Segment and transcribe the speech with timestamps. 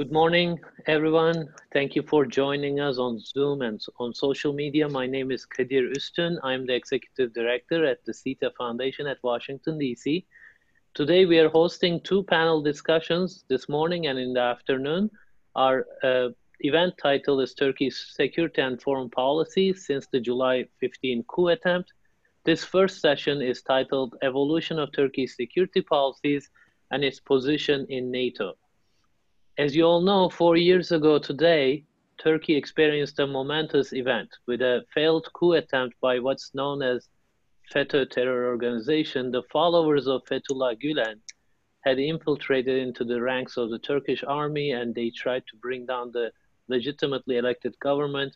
[0.00, 1.52] Good morning, everyone.
[1.74, 4.88] Thank you for joining us on Zoom and on social media.
[4.88, 6.38] My name is Kadir Üstün.
[6.42, 10.24] I'm the Executive Director at the SETA Foundation at Washington, D.C.
[10.94, 15.10] Today, we are hosting two panel discussions this morning and in the afternoon.
[15.54, 16.28] Our uh,
[16.60, 21.92] event title is Turkey's Security and Foreign Policy since the July 15 coup attempt.
[22.44, 26.48] This first session is titled Evolution of Turkey's Security Policies
[26.90, 28.54] and its Position in NATO.
[29.60, 31.84] As you all know, four years ago today,
[32.16, 37.10] Turkey experienced a momentous event with a failed coup attempt by what's known as
[37.70, 39.30] FETÖ terror organization.
[39.30, 41.20] The followers of Fethullah Gulen
[41.82, 46.10] had infiltrated into the ranks of the Turkish army and they tried to bring down
[46.10, 46.32] the
[46.68, 48.34] legitimately elected government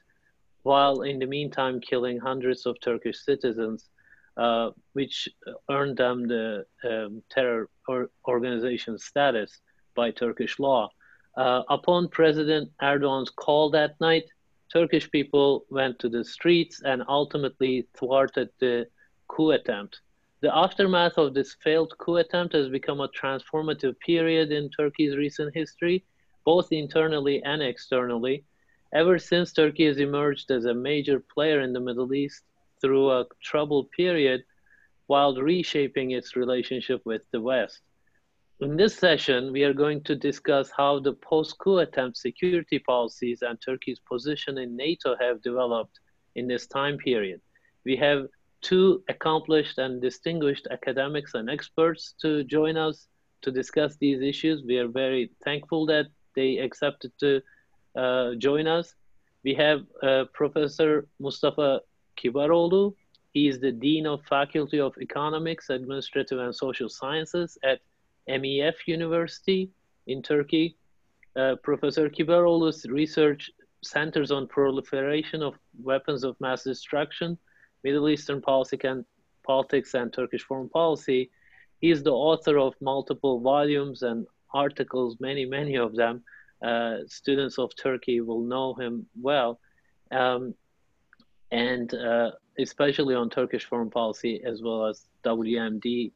[0.62, 3.88] while in the meantime killing hundreds of Turkish citizens,
[4.36, 5.26] uh, which
[5.70, 9.62] earned them the um, terror or organization status
[9.94, 10.90] by Turkish law.
[11.36, 14.24] Uh, upon President Erdogan's call that night,
[14.72, 18.86] Turkish people went to the streets and ultimately thwarted the
[19.28, 20.00] coup attempt.
[20.40, 25.54] The aftermath of this failed coup attempt has become a transformative period in Turkey's recent
[25.54, 26.04] history,
[26.44, 28.44] both internally and externally.
[28.92, 32.42] Ever since Turkey has emerged as a major player in the Middle East
[32.80, 34.44] through a troubled period
[35.06, 37.80] while reshaping its relationship with the West.
[38.60, 43.60] In this session, we are going to discuss how the post-coup attempt security policies and
[43.60, 45.98] Turkey's position in NATO have developed
[46.36, 47.40] in this time period.
[47.84, 48.28] We have
[48.62, 53.08] two accomplished and distinguished academics and experts to join us
[53.42, 54.62] to discuss these issues.
[54.64, 57.42] We are very thankful that they accepted to
[57.96, 58.94] uh, join us.
[59.42, 61.80] We have uh, Professor Mustafa
[62.16, 62.94] Kibaroğlu.
[63.32, 67.80] He is the Dean of Faculty of Economics, Administrative and Social Sciences at
[68.28, 69.70] MEF University
[70.06, 70.76] in Turkey.
[71.36, 73.50] Uh, Professor Kibaroğlu's research
[73.82, 77.36] centers on proliferation of weapons of mass destruction,
[77.82, 79.04] Middle Eastern policy and
[79.44, 81.30] politics and Turkish foreign policy.
[81.80, 86.22] He is the author of multiple volumes and articles, many, many of them.
[86.62, 89.60] Uh, students of Turkey will know him well,
[90.10, 90.54] um,
[91.50, 96.12] and uh, especially on Turkish foreign policy as well as WMD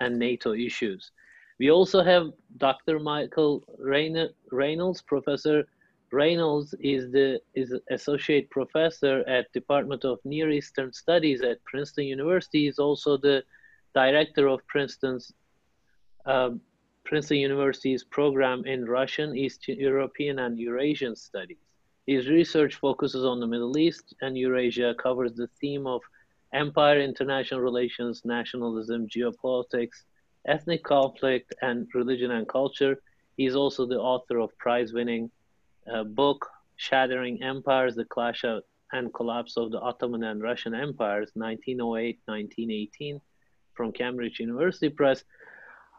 [0.00, 1.10] and NATO issues.
[1.58, 2.98] We also have Dr.
[2.98, 5.02] Michael Reynolds.
[5.02, 5.64] Professor
[6.12, 12.64] Reynolds is the is associate professor at Department of Near Eastern Studies at Princeton University.
[12.64, 13.42] He's also the
[13.94, 15.32] director of Princeton's
[16.26, 16.60] um,
[17.04, 21.58] Princeton University's program in Russian, East European, and Eurasian studies.
[22.06, 26.02] His research focuses on the Middle East and Eurasia, covers the theme of
[26.52, 30.04] empire, international relations, nationalism, geopolitics,
[30.46, 33.00] ethnic conflict, and religion and culture.
[33.36, 35.30] He's also the author of prize-winning
[35.92, 38.44] uh, book Shattering Empires: The Clash
[38.92, 43.20] and Collapse of the Ottoman and Russian Empires, 1908-1918,
[43.74, 45.24] from Cambridge University Press.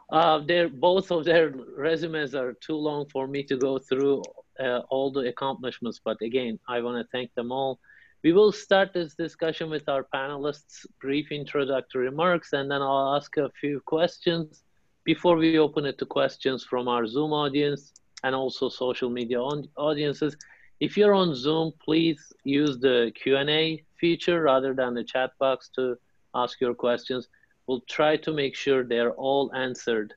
[0.10, 0.40] Uh,
[0.74, 4.24] both of their resumes are too long for me to go through
[4.60, 7.80] uh, all the accomplishments, but again, I want to thank them all.
[8.24, 13.38] We will start this discussion with our panelists' brief introductory remarks, and then I'll ask
[13.38, 14.64] a few questions
[15.04, 20.36] before we open it to questions from our Zoom audience and also social media audiences.
[20.80, 25.98] If you're on Zoom, please use the Q&A feature rather than the chat box to
[26.34, 27.28] ask your questions.
[27.68, 30.14] We'll try to make sure they're all answered.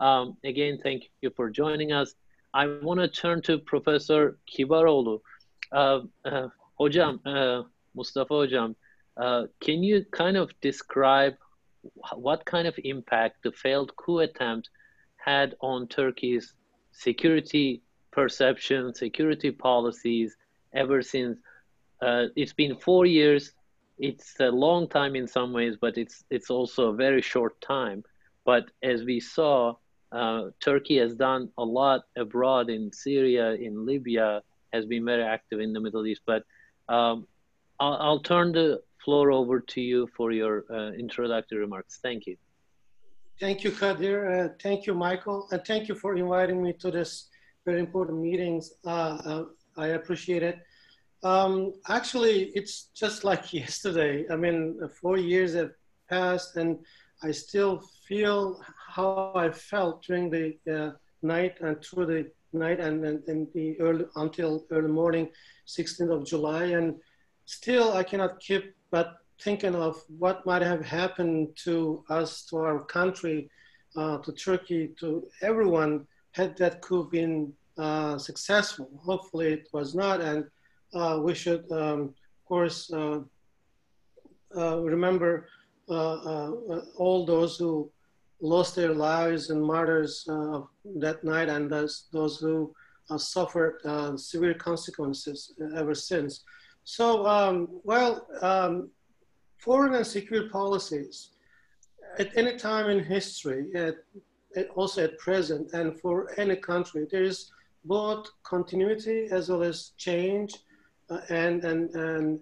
[0.00, 2.14] Um, again, thank you for joining us.
[2.54, 5.20] I want to turn to Professor Kibaroğlu.
[5.70, 6.48] Uh, uh,
[6.82, 7.62] Hocam, uh,
[7.94, 8.74] Mustafa Hocam,
[9.16, 11.34] uh, can you kind of describe
[12.14, 14.68] what kind of impact the failed coup attempt
[15.16, 16.54] had on Turkey's
[16.92, 20.36] security perception, security policies
[20.74, 21.38] ever since?
[22.00, 23.52] Uh, it's been four years.
[23.98, 28.02] It's a long time in some ways, but it's it's also a very short time.
[28.44, 29.76] But as we saw,
[30.10, 34.42] uh, Turkey has done a lot abroad in Syria, in Libya,
[34.72, 36.22] has been very active in the Middle East.
[36.26, 36.42] But
[36.88, 37.26] um,
[37.80, 41.98] I'll, I'll, turn the floor over to you for your uh, introductory remarks.
[42.02, 42.36] Thank you.
[43.40, 44.30] Thank you, Kadir.
[44.30, 45.48] Uh, thank you, Michael.
[45.50, 47.28] And thank you for inviting me to this
[47.64, 48.72] very important meetings.
[48.84, 49.44] Uh, uh
[49.76, 50.58] I appreciate it.
[51.22, 54.26] Um, actually, it's just like yesterday.
[54.30, 55.72] I mean, four years have
[56.08, 56.78] passed and
[57.22, 60.90] I still feel how I felt during the uh,
[61.22, 65.28] night and through the night and, and the early until early morning
[65.66, 66.94] 16th of july and
[67.46, 72.84] still i cannot keep but thinking of what might have happened to us to our
[72.84, 73.50] country
[73.96, 78.88] uh, to turkey to everyone had that coup been uh, successful.
[79.02, 80.44] Hopefully it was not, and
[80.94, 83.20] uh, we should, um, of course, uh,
[84.56, 85.48] uh, remember
[85.88, 87.90] all those who
[88.42, 92.74] lost their lives and martyrs that night and those, those who
[93.16, 93.80] suffered
[94.16, 96.44] severe consequences ever since.
[96.84, 98.90] So, um, well, um,
[99.58, 101.30] foreign and security policies
[102.18, 103.96] at any time in history, at,
[104.56, 107.50] at also at present, and for any country, there is
[107.84, 110.56] both continuity as well as change,
[111.10, 112.40] uh, and and and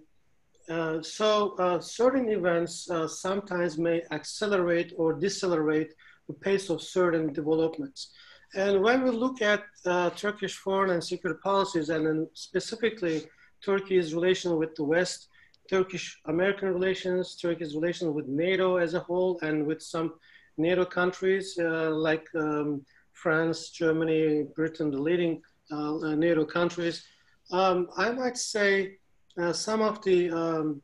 [0.69, 5.93] uh, so uh, certain events uh, sometimes may accelerate or decelerate
[6.27, 8.11] the pace of certain developments.
[8.53, 13.23] And when we look at uh, Turkish foreign and security policies, and specifically
[13.63, 15.27] Turkey's relation with the West,
[15.69, 20.13] Turkish-American relations, Turkey's relations with NATO as a whole, and with some
[20.57, 27.05] NATO countries uh, like um, France, Germany, Britain, the leading NATO countries.
[27.51, 28.97] Um, I might say
[29.37, 30.81] uh, some of the um,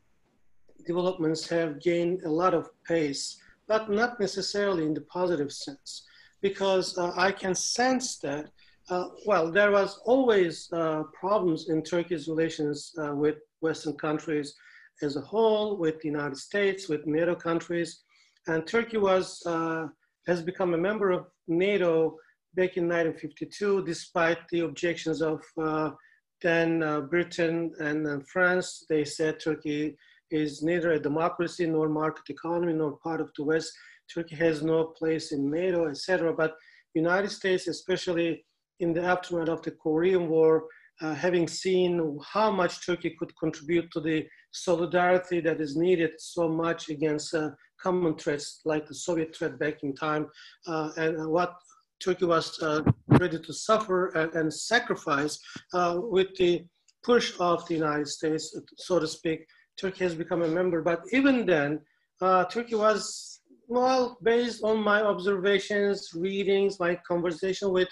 [0.85, 6.03] developments have gained a lot of pace, but not necessarily in the positive sense,
[6.41, 8.49] because uh, I can sense that
[8.89, 14.55] uh, well, there was always uh, problems in Turkey's relations uh, with Western countries
[15.01, 18.03] as a whole, with the United States, with NATO countries.
[18.47, 19.87] And Turkey was, uh,
[20.25, 22.17] has become a member of NATO
[22.55, 25.41] back in 1952, despite the objections of
[26.41, 28.85] then uh, Britain and France.
[28.89, 29.97] They said Turkey
[30.31, 33.71] is neither a democracy nor market economy nor part of the West.
[34.13, 36.33] Turkey has no place in NATO, etc.
[36.33, 36.55] But
[36.93, 38.45] United States, especially
[38.79, 40.67] in the aftermath of the Korean War,
[41.01, 46.49] uh, having seen how much Turkey could contribute to the solidarity that is needed so
[46.49, 50.27] much against uh, common threats like the Soviet threat back in time,
[50.65, 51.53] uh, and what
[52.03, 55.39] Turkey was uh, ready to suffer and, and sacrifice
[55.73, 56.65] uh, with the
[57.03, 59.45] push of the United States, so to speak.
[59.79, 61.79] Turkey has become a member, but even then,
[62.21, 67.89] uh, Turkey was, well, based on my observations, readings, my conversation with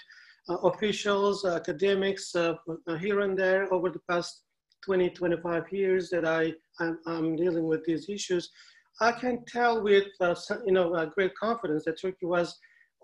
[0.48, 2.54] uh, officials, academics uh,
[2.86, 4.42] uh, here and there over the past
[4.84, 8.50] 20, 25 years that I, I'm, I'm dealing with these issues,
[9.00, 10.06] I can tell with
[10.66, 12.56] you know great confidence that Turkey was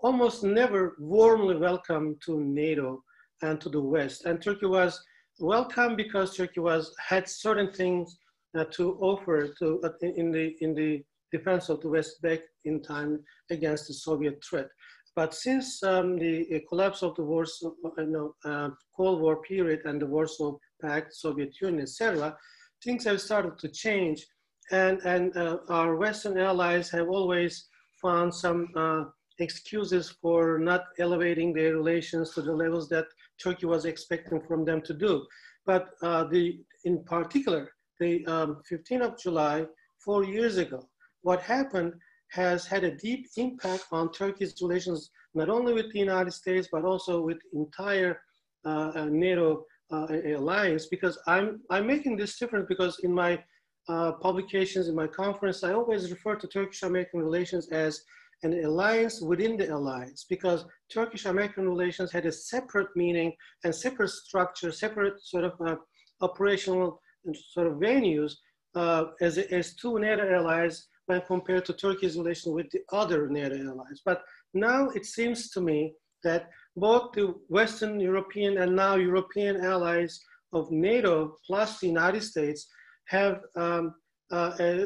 [0.03, 3.01] almost never warmly welcomed to NATO
[3.41, 4.25] and to the West.
[4.25, 5.01] And Turkey was
[5.39, 8.17] welcome because Turkey was had certain things
[8.57, 12.81] uh, to offer to uh, in the in the defense of the West back in
[12.81, 13.19] time
[13.49, 14.67] against the Soviet threat.
[15.15, 20.07] But since um, the collapse of the Warsaw, uh, uh, Cold War period and the
[20.07, 22.35] Warsaw Pact, Soviet Union, etc.,
[22.83, 24.25] things have started to change.
[24.71, 27.67] And, and uh, our Western allies have always
[28.01, 29.03] found some uh,
[29.39, 33.05] excuses for not elevating their relations to the levels that
[33.41, 35.25] Turkey was expecting from them to do.
[35.65, 39.65] But uh, the, in particular, the um, 15th of July,
[40.03, 40.87] four years ago,
[41.21, 41.93] what happened
[42.31, 46.83] has had a deep impact on Turkey's relations, not only with the United States, but
[46.83, 48.19] also with entire
[48.65, 50.87] uh, uh NATO uh, alliance.
[50.87, 53.43] Because I'm, I'm making this difference because in my
[53.87, 58.01] uh, publications, in my conference, I always refer to Turkish-American relations as
[58.43, 64.71] an alliance within the alliance because Turkish-American relations had a separate meaning and separate structure,
[64.71, 65.75] separate sort of uh,
[66.21, 68.33] operational and sort of venues
[68.75, 73.55] uh, as, as two NATO allies when compared to Turkey's relation with the other NATO
[73.55, 74.01] allies.
[74.05, 74.23] But
[74.53, 80.19] now it seems to me that both the Western European and now European allies
[80.53, 82.67] of NATO plus the United States
[83.07, 83.95] have um,
[84.31, 84.85] uh, uh,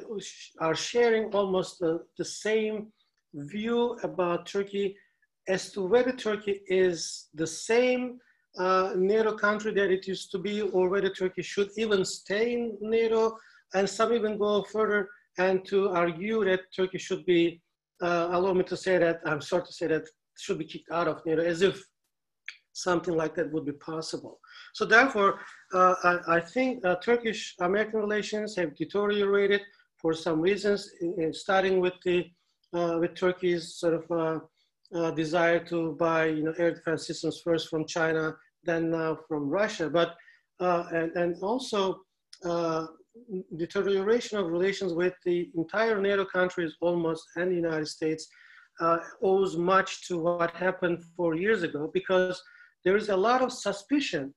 [0.60, 2.92] are sharing almost the, the same
[3.46, 4.96] view about Turkey
[5.48, 8.20] as to whether Turkey is the same
[8.58, 12.77] uh, NATO country that it used to be, or whether Turkey should even stay in
[12.82, 13.38] NATO,
[13.74, 17.62] and some even go further and to argue that Turkey should be,
[18.01, 20.03] uh, allow me to say that, I'm sorry to say that,
[20.39, 21.84] should be kicked out of NATO, as if
[22.74, 24.39] something like that would be possible.
[24.74, 25.39] So therefore,
[25.74, 29.62] uh, I, I, think uh, Turkish-American relations have deteriorated
[30.00, 32.25] for some reasons, in, in starting with the
[32.74, 34.40] with Turkey's sort of uh,
[34.96, 38.92] uh, desire to buy, you know, air defense systems first from China, then
[39.28, 40.16] from Russia, but
[40.60, 42.02] and, and also
[42.46, 42.86] uh
[43.58, 48.28] deterioration of relations with the entire NATO countries almost and the United States
[48.80, 52.42] uh, owes much to what happened four years ago because
[52.86, 54.34] there is a lot of suspicion.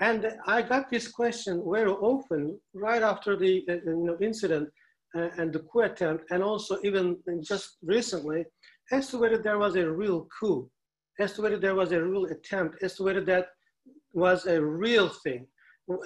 [0.00, 4.70] And I got this question very often right after the uh, you know, incident uh,
[5.14, 8.44] and the coup attempt, and also even just recently,
[8.92, 10.70] as to whether there was a real coup
[11.18, 13.48] as to whether there was a real attempt, as to whether that
[14.12, 15.46] was a real thing,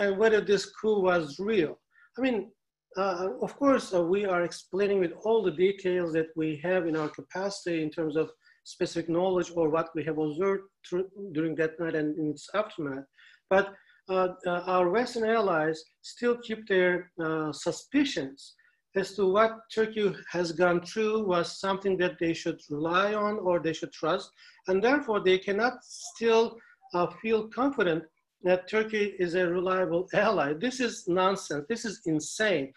[0.01, 1.79] and whether this coup was real.
[2.19, 2.51] I mean,
[2.97, 6.97] uh, of course, uh, we are explaining with all the details that we have in
[6.97, 8.31] our capacity in terms of
[8.65, 13.05] specific knowledge or what we have observed through, during that night and in its aftermath.
[13.51, 13.75] But
[14.09, 18.55] uh, uh our Western allies still keep their uh, suspicions
[18.95, 23.59] as to what Turkey has gone through was something that they should rely on or
[23.59, 24.31] they should trust.
[24.69, 26.57] And therefore, they cannot still
[26.95, 28.05] uh, feel confident
[28.45, 30.53] that Turkey is a reliable ally.
[30.53, 31.65] This is nonsense.
[31.69, 32.73] This is insane.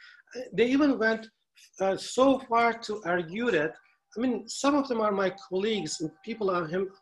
[0.53, 1.27] They even went
[1.81, 3.73] uh, so far to argue that.
[4.15, 6.53] I mean, some of them are my colleagues and people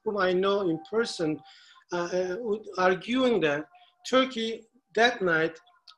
[0.03, 1.39] whom I know in person,
[1.91, 2.37] uh, uh,
[2.77, 3.65] arguing that
[4.09, 4.63] Turkey
[4.95, 5.55] that night,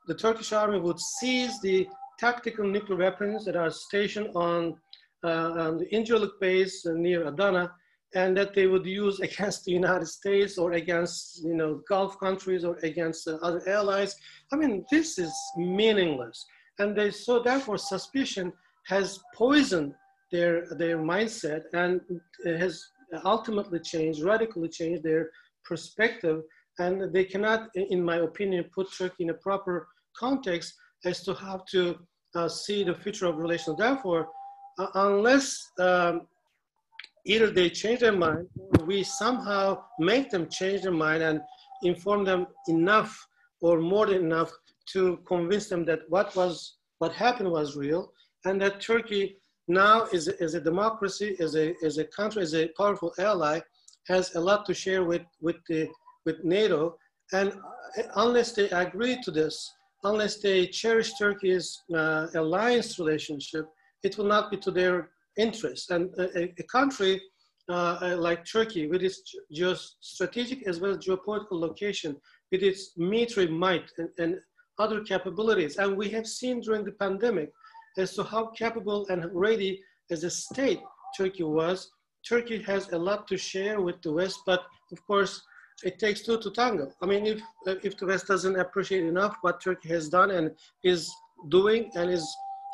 [0.07, 1.87] the Turkish army would seize the
[2.19, 4.75] tactical nuclear weapons that are stationed on,
[5.23, 7.71] uh, on the Incirlik base near Adana
[8.15, 12.63] and that they would use against the United States or against you know Gulf countries
[12.63, 14.15] or against uh, other allies.
[14.51, 16.43] I mean, this is meaningless,
[16.79, 18.51] and they so therefore suspicion
[18.87, 19.93] has poisoned
[20.31, 22.01] their their mindset and
[22.45, 22.83] has
[23.23, 25.29] ultimately changed, radically changed their
[25.63, 26.41] perspective,
[26.79, 30.73] and they cannot, in my opinion, put Turkey in a proper context
[31.05, 31.97] as to how to
[32.35, 33.77] uh, see the future of relations.
[33.77, 34.27] Therefore,
[34.79, 36.27] uh, unless um,
[37.25, 41.41] either they change their mind or we somehow make them change their mind and
[41.83, 43.27] inform them enough
[43.61, 44.51] or more than enough
[44.93, 48.11] to convince them that what was what happened was real
[48.45, 52.67] and that Turkey now is, is a democracy, is a, is a country, is a
[52.77, 53.59] powerful ally,
[54.07, 55.89] has a lot to share with, with, the,
[56.25, 56.97] with NATO.
[57.33, 59.73] And uh, unless they agree to this,
[60.05, 63.65] unless they cherish Turkey's uh, alliance relationship,
[64.03, 65.91] it will not be to their interest.
[65.91, 67.21] And a, a country
[67.67, 69.19] uh, uh, like Turkey, with its
[69.53, 72.15] geostrategic as well as geopolitical location,
[72.51, 74.35] with its military might and, and
[74.77, 77.51] other capabilities, and we have seen during the pandemic
[77.97, 79.81] as to how capable and ready
[80.11, 80.81] as a state
[81.17, 81.89] Turkey was.
[82.27, 85.41] Turkey has a lot to share with the West, but of course,
[85.83, 86.91] it takes two to tango.
[87.01, 87.41] I mean, if
[87.83, 90.51] if the West doesn't appreciate enough what Turkey has done and
[90.83, 91.11] is
[91.49, 92.25] doing and is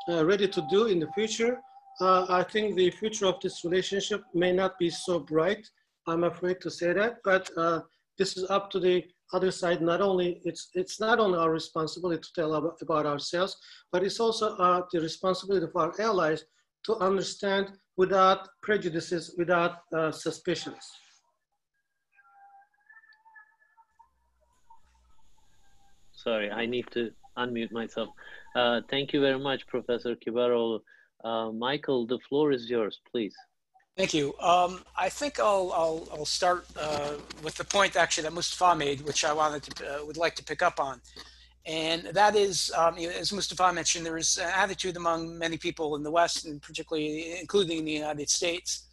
[0.10, 1.60] uh, ready to do in the future,
[2.00, 5.68] uh, I think the future of this relationship may not be so bright.
[6.08, 7.82] I'm afraid to say that, but uh,
[8.18, 9.04] this is up to the
[9.34, 9.82] other side.
[9.82, 13.56] Not only it's it's not only our responsibility to tell about, about ourselves,
[13.92, 16.44] but it's also uh, the responsibility of our allies
[16.86, 20.84] to understand without prejudices, without uh, suspicions.
[26.24, 28.10] Sorry, I need to unmute myself.
[28.56, 30.80] Uh, thank you very much, Professor Kibaroğlu.
[31.24, 33.36] Uh, Michael, the floor is yours, please.
[33.98, 34.34] Thank you.
[34.40, 37.14] Um, I think I'll, I'll, I'll start uh,
[37.44, 40.44] with the point actually that Mustafa made, which I wanted to, uh, would like to
[40.44, 41.02] pick up on.
[41.66, 46.04] And that is, um, as Mustafa mentioned, there is an attitude among many people in
[46.04, 48.88] the West, and particularly including in the United States,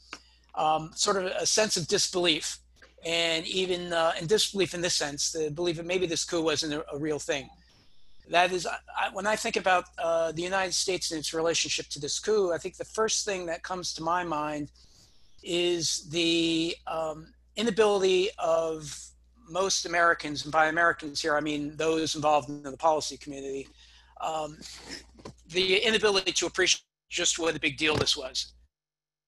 [0.54, 2.58] um, sort of a sense of disbelief.
[3.04, 6.74] And even uh, in disbelief in this sense, the belief that maybe this coup wasn't
[6.74, 7.48] a, a real thing
[8.30, 12.00] that is, I, when I think about uh, the United States and its relationship to
[12.00, 14.70] this coup, I think the first thing that comes to my mind
[15.42, 18.98] is the um, inability of
[19.48, 23.66] most Americans, and by Americans here I mean those involved in the policy community,
[24.20, 24.58] um,
[25.50, 28.52] the inability to appreciate just what a big deal this was.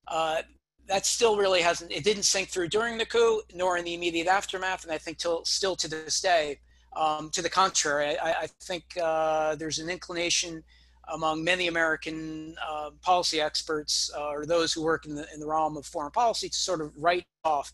[0.07, 0.43] Uh,
[0.90, 4.26] that still really hasn't, it didn't sink through during the coup, nor in the immediate
[4.26, 6.59] aftermath, and I think till, still to this day,
[6.97, 10.64] um, to the contrary, I, I think uh, there's an inclination
[11.12, 15.47] among many American uh, policy experts uh, or those who work in the, in the
[15.47, 17.73] realm of foreign policy to sort of write off.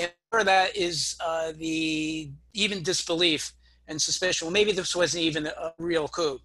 [0.00, 3.52] And part of that is uh, the even disbelief
[3.88, 4.46] and suspicion.
[4.46, 6.40] Well, maybe this wasn't even a real coup.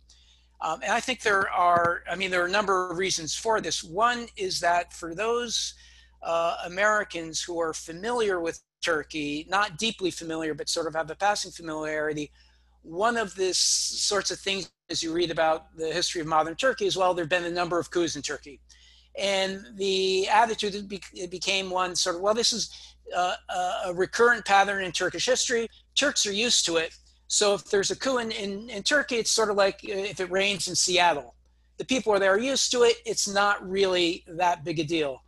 [0.62, 3.62] Um, and I think there are, I mean, there are a number of reasons for
[3.62, 3.84] this.
[3.84, 5.74] One is that for those
[6.22, 11.16] uh, Americans who are familiar with Turkey, not deeply familiar, but sort of have a
[11.16, 12.32] passing familiarity.
[12.82, 16.88] One of this sorts of things, as you read about the history of modern Turkey
[16.88, 18.60] as well, there have been a number of coups in Turkey.
[19.18, 20.88] And the attitude
[21.30, 22.70] became one sort of, well, this is
[23.16, 23.36] uh,
[23.86, 25.68] a recurrent pattern in Turkish history.
[25.96, 26.96] Turks are used to it.
[27.28, 30.20] So if there's a coup in, in, in Turkey, it's sort of like uh, if
[30.20, 31.36] it rains in Seattle.
[31.78, 32.98] The people are there used to it.
[33.06, 35.22] It's not really that big a deal.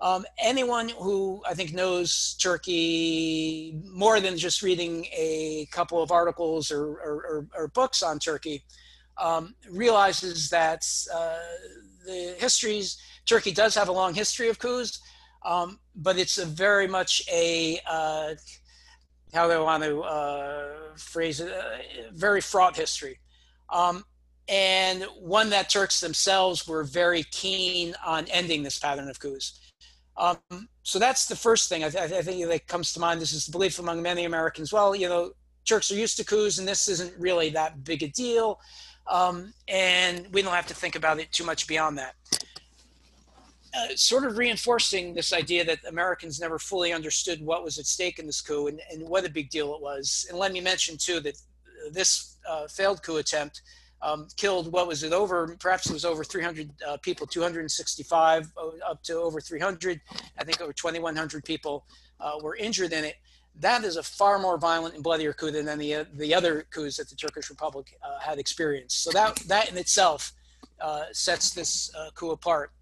[0.00, 6.70] Um, anyone who I think knows Turkey more than just reading a couple of articles
[6.70, 8.62] or, or, or, or books on Turkey
[9.16, 10.84] um, realizes that
[11.14, 11.38] uh,
[12.04, 15.00] the histories Turkey does have a long history of coups,
[15.44, 18.34] Um, but it's a very much a uh,
[19.32, 21.52] how do I want to uh, phrase it?
[21.52, 23.18] Uh, very fraught history,
[23.70, 24.04] um,
[24.48, 29.60] and one that Turks themselves were very keen on ending this pattern of coups.
[30.18, 33.20] Um, so that's the first thing I, I, think that comes to mind.
[33.20, 34.72] This is the belief among many Americans.
[34.72, 35.32] Well, you know,
[35.66, 38.60] Turks are used to coups, and this isn't really that big a deal,
[39.10, 42.14] um, and we don't have to think about it too much beyond that.
[43.76, 48.18] Uh, sort of reinforcing this idea that Americans never fully understood what was at stake
[48.18, 50.24] in this coup and, and what a big deal it was.
[50.30, 51.36] And let me mention too that
[51.90, 53.60] this uh, failed coup attempt
[54.02, 58.90] um, killed what was it over perhaps it was over 300 uh, people 265 uh,
[58.90, 60.00] up to over 300
[60.38, 61.84] i think over 2100 people
[62.20, 63.16] uh, were injured in it.
[63.60, 66.96] That is a far more violent and bloodier coup than any of the other coups
[66.98, 69.02] that the turkish republic uh, had experienced.
[69.02, 70.32] So that that in itself
[70.80, 72.72] uh, sets this uh, coup apart.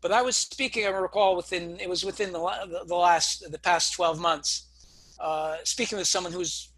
[0.00, 3.94] But i was speaking i recall within it was within the, the last the past
[3.94, 4.66] 12 months
[5.64, 6.70] speaking with someone who's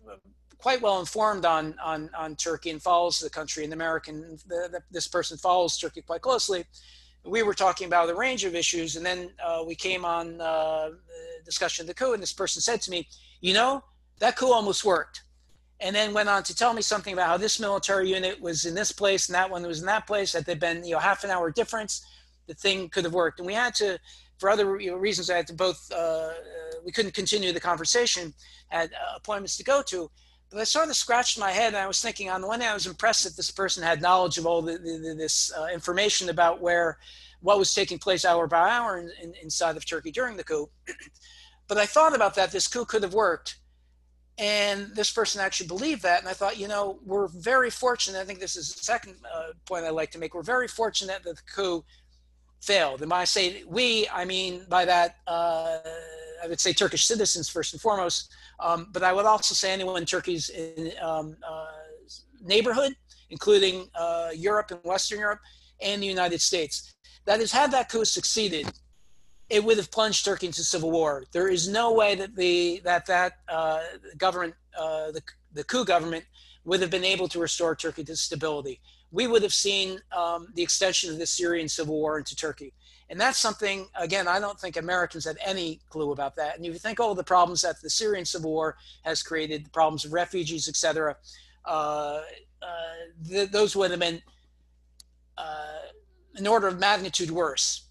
[0.59, 3.63] quite well informed on on on Turkey and follows the country.
[3.65, 6.65] And the American, the, the, this person follows Turkey quite closely.
[7.25, 10.91] We were talking about a range of issues, and then uh, we came on uh,
[11.45, 13.09] discussion of the coup, and this person said to me,
[13.41, 13.85] "You know,
[14.19, 15.23] that coup almost worked."
[15.81, 18.75] And then went on to tell me something about how this military unit was in
[18.75, 20.33] this place and that one was in that place.
[20.33, 22.05] That there'd been you know half an hour difference.
[22.49, 23.99] The thing could have worked, and we had to,
[24.39, 25.93] for other reasons, I had to both.
[25.93, 26.31] Uh,
[26.85, 28.33] we couldn't continue the conversation.
[28.69, 30.11] Had uh, appointments to go to
[30.51, 32.71] but I sort of scratched my head and I was thinking on the one hand,
[32.71, 36.31] I was impressed that this person had knowledge of all the, the, this uh, information
[36.31, 36.99] about where,
[37.41, 40.71] what was taking place hour by hour in, in, inside of Turkey during the coup.
[41.69, 43.59] but I thought about that, this coup could have worked.
[44.39, 46.21] And this person actually believed that.
[46.21, 48.21] And I thought, you know, we're very fortunate.
[48.21, 50.33] I think this is the second uh, point I'd like to make.
[50.33, 51.85] We're very fortunate that the coup
[52.61, 53.03] failed.
[53.03, 55.79] And when I say we, I mean by that, uh,
[56.43, 59.99] I would say Turkish citizens first and foremost, um, but I would also say anyone
[60.03, 61.67] in Turkey's in, um, uh,
[62.43, 62.95] neighborhood,
[63.31, 65.41] including uh, Europe and Western Europe
[65.81, 66.95] and the United States.
[67.27, 68.67] That is, had that coup succeeded,
[69.51, 71.25] it would have plunged Turkey into civil war.
[71.33, 73.81] There is no way that the that that uh,
[74.17, 75.23] government, uh, the
[75.53, 76.25] the coup government,
[76.65, 78.81] would have been able to restore Turkey to stability.
[79.11, 82.75] We would have seen um, the extension of the Syrian civil war into Turkey.
[83.11, 86.57] And that's something, again, I don't think Americans had any clue about that.
[86.57, 89.71] And if you think, oh, the problems that the Syrian civil war has created, the
[89.71, 91.17] problems of refugees, et cetera,
[91.65, 92.21] uh,
[92.61, 94.21] uh, th- those would have been
[95.39, 95.79] uh,
[96.37, 97.85] an order of magnitude worse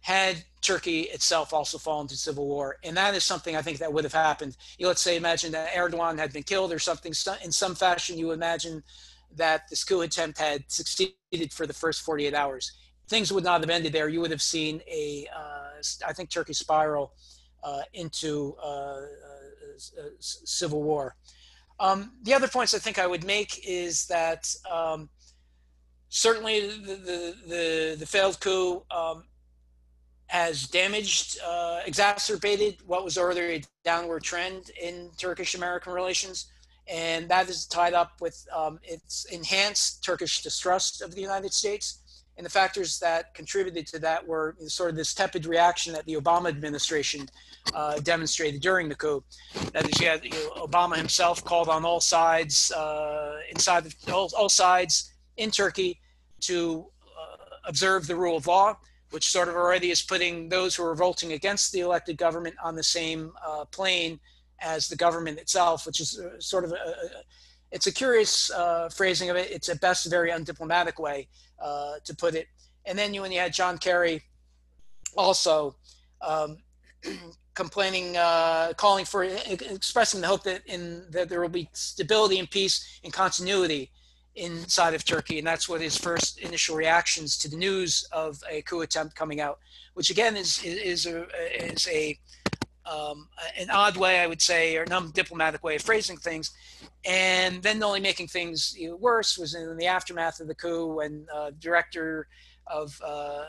[0.00, 2.76] had Turkey itself also fallen into civil war.
[2.82, 4.56] And that is something I think that would have happened.
[4.78, 8.18] You know, let's say, imagine that Erdogan had been killed or something in some fashion.
[8.18, 8.82] You imagine
[9.36, 12.72] that this coup attempt had succeeded for the first 48 hours
[13.08, 14.08] things would not have ended there.
[14.08, 17.12] You would have seen a, uh, I think, Turkey spiral
[17.62, 19.02] uh, into uh,
[20.18, 21.16] civil war.
[21.78, 25.10] Um, the other points I think I would make is that um,
[26.08, 29.24] certainly the, the, the, the, failed coup um,
[30.28, 36.46] has damaged, uh, exacerbated what was already a downward trend in Turkish American relations.
[36.88, 42.00] And that is tied up with um, its enhanced Turkish distrust of the United States
[42.36, 46.14] and the factors that contributed to that were sort of this tepid reaction that the
[46.14, 47.26] Obama administration
[47.74, 49.24] uh, demonstrated during the coup.
[49.72, 54.30] That is, you had, you know, Obama himself called on all sides, uh, inside all,
[54.36, 55.98] all, sides in Turkey,
[56.40, 58.76] to uh, observe the rule of law,
[59.12, 62.74] which sort of already is putting those who are revolting against the elected government on
[62.74, 64.20] the same uh, plane
[64.60, 66.94] as the government itself, which is uh, sort of a, a
[67.72, 69.50] it's a curious uh, phrasing of it.
[69.50, 71.28] It's at best a very undiplomatic way
[71.60, 72.48] uh, to put it.
[72.84, 74.22] And then you, when you had John Kerry
[75.16, 75.76] also
[76.20, 76.58] um,
[77.54, 82.50] complaining, uh, calling for, expressing the hope that in that there will be stability and
[82.50, 83.90] peace and continuity
[84.36, 88.62] inside of Turkey, and that's what his first initial reactions to the news of a
[88.62, 89.58] coup attempt coming out,
[89.94, 91.26] which again is is a
[91.72, 92.18] is a
[92.86, 96.52] um, an odd way, I would say, or an undiplomatic way of phrasing things.
[97.04, 101.52] And then only making things worse was in the aftermath of the coup when uh,
[101.58, 102.28] director
[102.66, 103.44] of uh,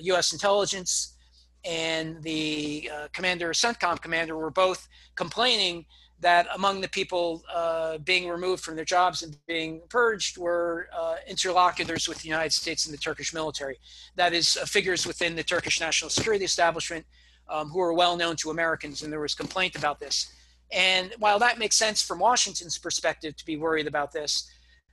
[0.00, 0.32] U.S.
[0.32, 1.16] intelligence
[1.64, 5.86] and the uh, commander, CENTCOM commander, were both complaining
[6.20, 11.16] that among the people uh, being removed from their jobs and being purged were uh,
[11.26, 13.78] interlocutors with the United States and the Turkish military.
[14.16, 17.06] That is, uh, figures within the Turkish national security establishment
[17.50, 20.32] um, who are well known to Americans, and there was complaint about this.
[20.72, 24.50] And while that makes sense from Washington's perspective to be worried about this,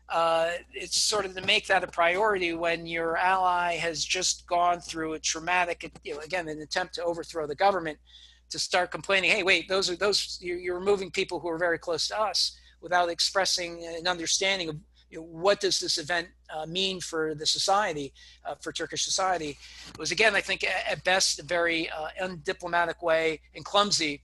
[0.10, 4.80] uh, it's sort of to make that a priority when your ally has just gone
[4.80, 7.98] through a traumatic, you know, again, an attempt to overthrow the government,
[8.50, 11.78] to start complaining, hey, wait, those are those you're, you're removing people who are very
[11.78, 14.78] close to us without expressing an understanding of
[15.10, 18.14] you know, what does this event uh, mean for the society,
[18.46, 19.58] uh, for Turkish society.
[19.90, 24.22] It was again, I think, at best a very uh, undiplomatic way and clumsy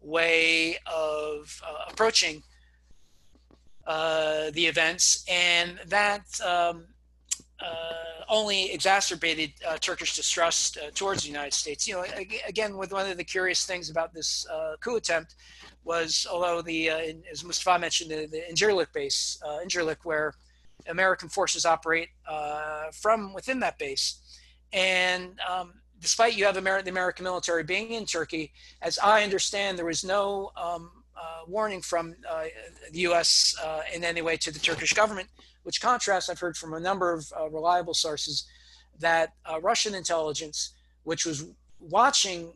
[0.00, 2.42] way of uh, approaching
[3.86, 6.86] uh, the events, and that um,
[7.60, 11.88] uh, only exacerbated uh, Turkish distrust uh, towards the United States.
[11.88, 12.04] You know,
[12.46, 15.34] again, with one of the curious things about this uh, coup attempt
[15.84, 16.90] was, although the,
[17.30, 20.34] as Mustafa mentioned, the, the base, Incirlik, where
[20.88, 22.10] American forces operate
[22.92, 24.20] from within that base,
[24.72, 29.78] and um, despite you have Amer- the American military being in Turkey, as I understand,
[29.78, 32.44] there was no um, uh, warning from uh,
[32.92, 33.56] the U.S.
[33.62, 35.28] Uh, in any way to the Turkish government,
[35.68, 38.46] which contrasts I've heard from a number of uh, reliable sources
[39.00, 41.44] that uh, Russian intelligence, which was
[41.78, 42.54] watching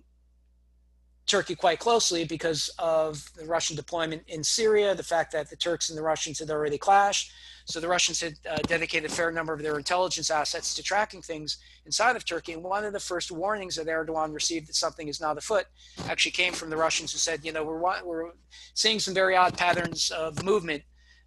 [1.27, 5.91] Turkey quite closely because of the Russian deployment in Syria, the fact that the Turks
[5.91, 7.33] and the Russians had already clashed,
[7.67, 11.21] so the Russians had uh, dedicated a fair number of their intelligence assets to tracking
[11.21, 12.55] things inside of Turkey.
[12.55, 15.67] And one of the first warnings that Erdogan received that something is not afoot
[16.09, 18.33] actually came from the Russians who said, you know, we're, we're
[18.73, 20.83] seeing some very odd patterns of movement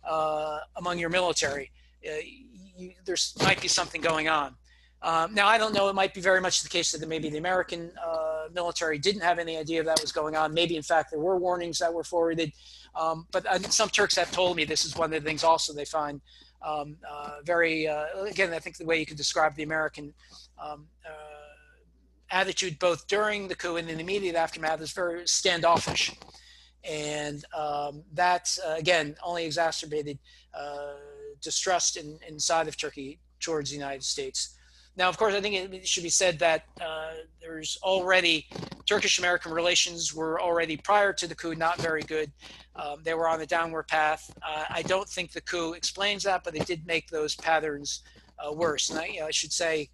[0.06, 1.72] uh, among your military.
[2.06, 2.14] Uh,
[2.78, 4.56] you, there might be something going on.
[5.02, 5.88] Um, now, I don't know.
[5.88, 9.38] It might be very much the case that maybe the American uh, military didn't have
[9.38, 10.54] any idea that was going on.
[10.54, 12.52] Maybe, in fact, there were warnings that were forwarded.
[12.96, 15.74] Um, but uh, some Turks have told me this is one of the things also
[15.74, 16.22] they find
[16.66, 20.14] um, uh, very, uh, again, I think the way you could describe the American
[20.60, 21.12] um, uh,
[22.32, 26.12] attitude both during the coup and in the immediate aftermath is very standoffish.
[26.88, 30.20] And um, that, uh, again, only exacerbated
[30.54, 30.94] uh,
[31.42, 34.56] distrust in, inside of Turkey towards the United States.
[34.98, 38.48] Now, of course, I think it should be said that uh, there's already
[38.86, 42.32] Turkish American relations were already prior to the coup not very good.
[42.76, 44.32] Um, they were on a downward path.
[44.42, 48.04] Uh, I don't think the coup explains that, but it did make those patterns
[48.40, 48.90] uh, worse.
[48.90, 49.90] And I, you know, I, should say,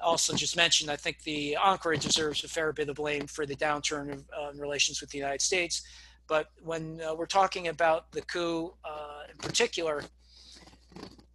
[0.00, 3.54] also just mention, I think the Ankara deserves a fair bit of blame for the
[3.54, 5.82] downturn of uh, relations with the United States.
[6.28, 10.02] But when uh, we're talking about the coup uh, in particular,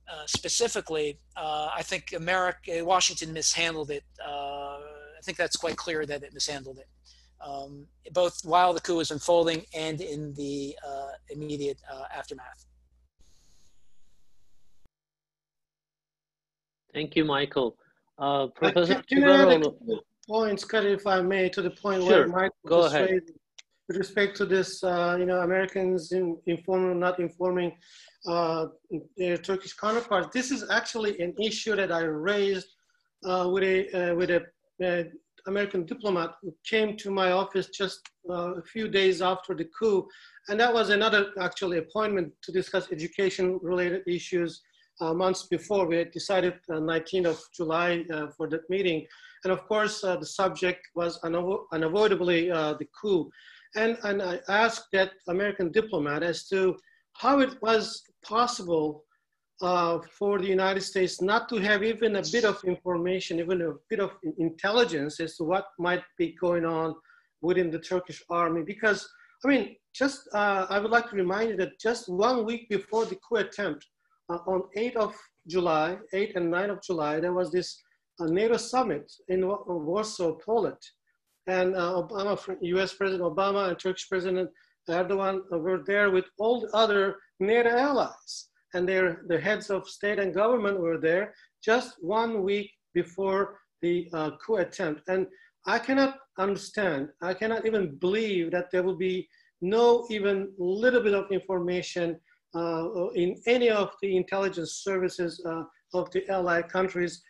[0.09, 4.03] uh, specifically, uh, I think America, Washington mishandled it.
[4.25, 6.87] Uh, I think that's quite clear that it mishandled it,
[7.45, 12.65] um, both while the coup was unfolding and in the uh, immediate uh, aftermath.
[16.93, 17.77] Thank you, Michael.
[18.55, 19.71] Professor can, can I add a
[20.27, 22.11] points, cut if I may, to the point sure.
[22.11, 23.21] where Michael Go ahead.
[23.87, 27.71] With respect to this, you know, Americans in, informing, not informing
[28.27, 28.67] uh,
[29.15, 30.29] their Turkish counterparts.
[30.33, 32.67] This is actually an issue that I raised
[33.25, 34.45] uh, with a uh, with a
[34.85, 35.03] uh,
[35.47, 40.07] American diplomat who came to my office just uh, a few days after the coup,
[40.49, 44.61] and that was another actually appointment to discuss education-related issues.
[45.23, 47.89] months before we had decided 19th of July
[48.35, 48.99] for that meeting,
[49.43, 52.39] and of course the subject was unavo unavoidably
[52.79, 53.19] the coup,
[53.77, 56.75] and and I asked that American diplomat as to
[57.13, 59.03] how it was possible
[59.61, 63.73] uh, for the United States not to have even a bit of information, even a
[63.89, 66.95] bit of intelligence as to what might be going on
[67.41, 68.61] within the Turkish army.
[68.63, 69.07] Because,
[69.43, 73.05] I mean, just uh, I would like to remind you that just one week before
[73.05, 73.85] the coup attempt,
[74.29, 75.15] uh, on 8th of
[75.47, 77.81] July, 8th and 9th of July, there was this
[78.19, 80.77] uh, NATO summit in Warsaw, Poland.
[81.47, 84.49] And uh, Obama, US President Obama and Turkish President
[84.89, 90.19] Erdogan were there with all the other NATO allies, and their, the heads of state
[90.19, 91.33] and government were there
[91.63, 95.01] just one week before the uh, coup attempt.
[95.07, 95.27] And
[95.65, 99.27] I cannot understand, I cannot even believe that there will be
[99.61, 102.19] no even little bit of information
[102.55, 107.21] uh, in any of the intelligence services uh, of the allied countries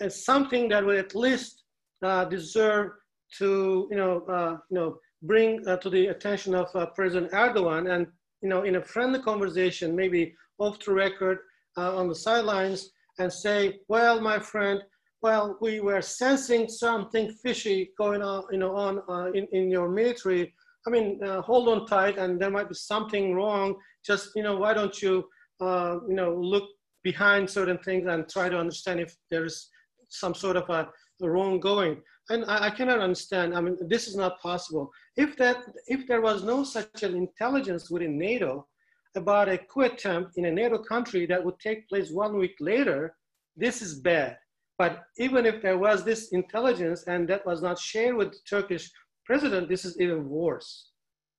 [0.00, 1.62] as something that would at least
[2.02, 2.90] uh, deserve
[3.38, 7.94] to, you know, uh, you know, bring uh, to the attention of uh, President Erdogan
[7.94, 8.06] and,
[8.42, 11.38] you know, in a friendly conversation, maybe off the record
[11.76, 14.80] uh, on the sidelines and say, well, my friend,
[15.22, 19.88] well, we were sensing something fishy going on, you know, on uh, in, in your
[19.88, 20.54] military.
[20.86, 23.74] I mean, uh, hold on tight and there might be something wrong.
[24.04, 25.24] Just, you know, why don't you,
[25.60, 26.64] you know, look
[27.02, 29.68] behind certain things and try to understand if there is
[30.08, 30.88] some sort of a
[31.20, 33.54] wrong going and I, I, cannot understand.
[33.54, 34.90] I mean, this is not possible.
[35.16, 38.66] If that, if there was no such an intelligence within NATO,
[39.14, 43.16] about a coup attempt in a NATO country that would take place one week later,
[43.56, 44.36] this is bad.
[44.78, 48.90] But even if there was this intelligence and that was not shared with the Turkish
[49.24, 50.90] president, this is even worse.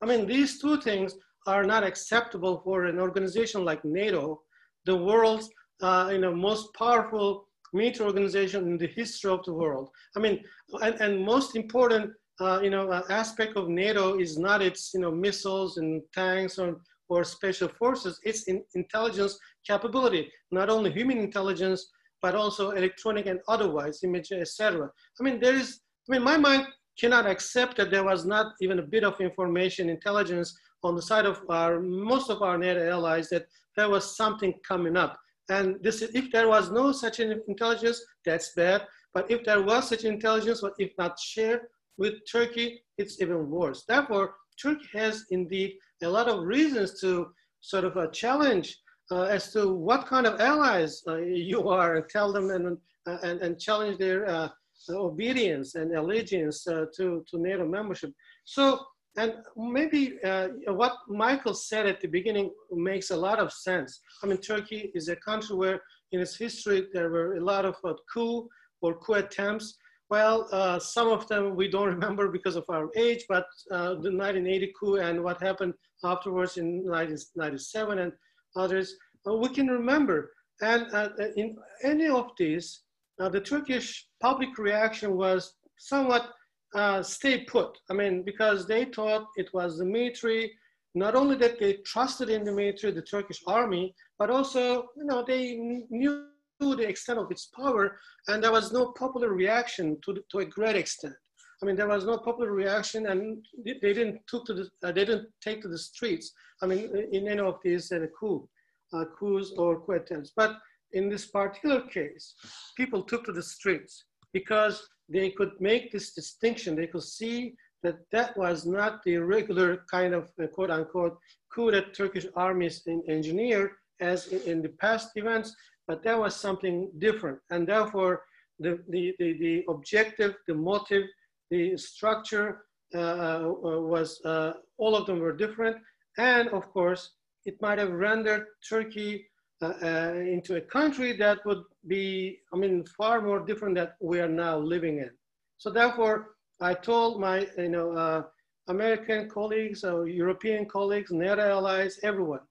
[0.02, 4.41] I mean, these two things are not acceptable for an organization like NATO,
[4.86, 5.50] the world's
[5.82, 9.89] uh, you know, most powerful military organization in the history of the world.
[10.15, 10.43] I mean,
[10.82, 15.01] and, and most important, uh, you know, uh, aspect of NATO is not its, you
[15.01, 21.17] know, missiles and tanks or, or special forces, it's in intelligence capability, not only human
[21.19, 21.89] intelligence,
[22.21, 24.89] but also electronic and otherwise, image, etc.
[25.19, 26.67] I mean, there is, I mean, my mind
[26.99, 31.25] cannot accept that there was not even a bit of information, intelligence on the side
[31.25, 35.17] of our, most of our NATO allies that there was something coming up.
[35.49, 38.83] And this, if there was no such intelligence, that's bad.
[39.13, 41.62] But if there was such intelligence, but if not shared
[41.97, 43.86] with Turkey, it's even worse.
[43.88, 47.27] Therefore, Turkey has indeed a lot of reasons to
[47.62, 48.77] sort of uh, challenge
[49.12, 51.17] uh, as to what kind of allies uh,
[51.51, 54.49] you are and tell them and, uh, and, and challenge their uh,
[54.89, 58.12] obedience and allegiance to, to NATO membership.
[58.45, 58.79] So,
[59.17, 63.99] and maybe uh, what Michael said at the beginning makes a lot of sense.
[64.23, 67.75] I mean, Turkey is a country where in its history there were a lot of
[68.13, 68.47] coup
[68.82, 69.75] or coup attempts.
[70.10, 74.13] Well, uh, some of them we don't remember because of our age, but uh, the
[74.13, 78.12] 1980 coup and what happened afterwards in 1997 and
[78.56, 78.95] others,
[79.27, 80.32] uh, we can remember.
[80.62, 82.82] And uh, in any of these,
[83.19, 86.30] uh, the Turkish public reaction was somewhat
[86.78, 87.78] uh, stay put.
[87.90, 90.54] I mean, because they thought it was the military,
[90.94, 95.24] not only that they trusted in the military, the Turkish army, but also, you know,
[95.26, 95.56] they
[95.90, 96.28] knew
[96.60, 100.76] the extent of its power and there was no popular reaction to, to a great
[100.76, 101.13] extent.
[101.62, 105.06] I mean, there was no popular reaction and they didn't, took to the, uh, they
[105.06, 106.32] didn't take to the streets.
[106.62, 108.48] I mean, in any of these uh, coup,
[108.94, 110.32] uh, coups or coup attempts.
[110.36, 110.58] But
[110.94, 112.36] in this particular case,
[112.76, 116.76] people took to the streets because they could make this distinction.
[116.76, 121.17] They could see that that was not the regular kind of uh, quote unquote
[121.54, 125.56] coup that Turkish armies engineered as in, in, the past events,
[125.88, 127.39] but that was something different.
[127.50, 128.24] And therefore,
[128.60, 131.06] the, the, the, the objective, the motive,
[131.50, 133.54] the structure uh, uh
[133.93, 135.78] was, uh, all of them were different.
[136.17, 137.12] And of course,
[137.46, 142.86] it might have rendered Turkey uh, uh, into a country that would be, I mean,
[142.98, 145.10] far more different that we are now living in.
[145.58, 148.24] So therefore, I told my, you know, uh,
[148.67, 152.41] American colleagues or European colleagues, NATO allies, everyone.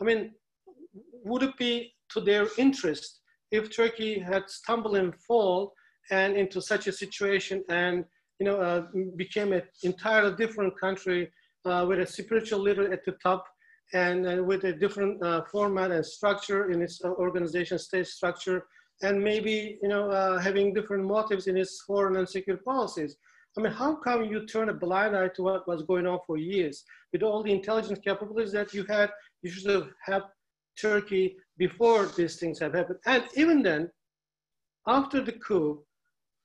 [0.00, 0.32] I mean,
[1.24, 3.20] would it be to their interest
[3.50, 5.72] if Turkey had stumbled and fall
[6.10, 8.04] and into such a situation and,
[8.38, 11.30] you know, uh, became an entirely different country
[11.64, 13.44] uh, with a spiritual leader at the top
[13.92, 18.66] and, and with a different uh, format and structure in its uh, organization state structure,
[19.02, 23.16] and maybe you know uh, having different motives in its foreign and security policies.
[23.58, 26.36] I mean, how come you turn a blind eye to what was going on for
[26.36, 26.84] years?
[27.12, 29.10] With all the intelligence capabilities that you had,
[29.42, 30.22] you should have had
[30.80, 33.00] Turkey before these things have happened.
[33.06, 33.90] And even then,
[34.86, 35.82] after the coup,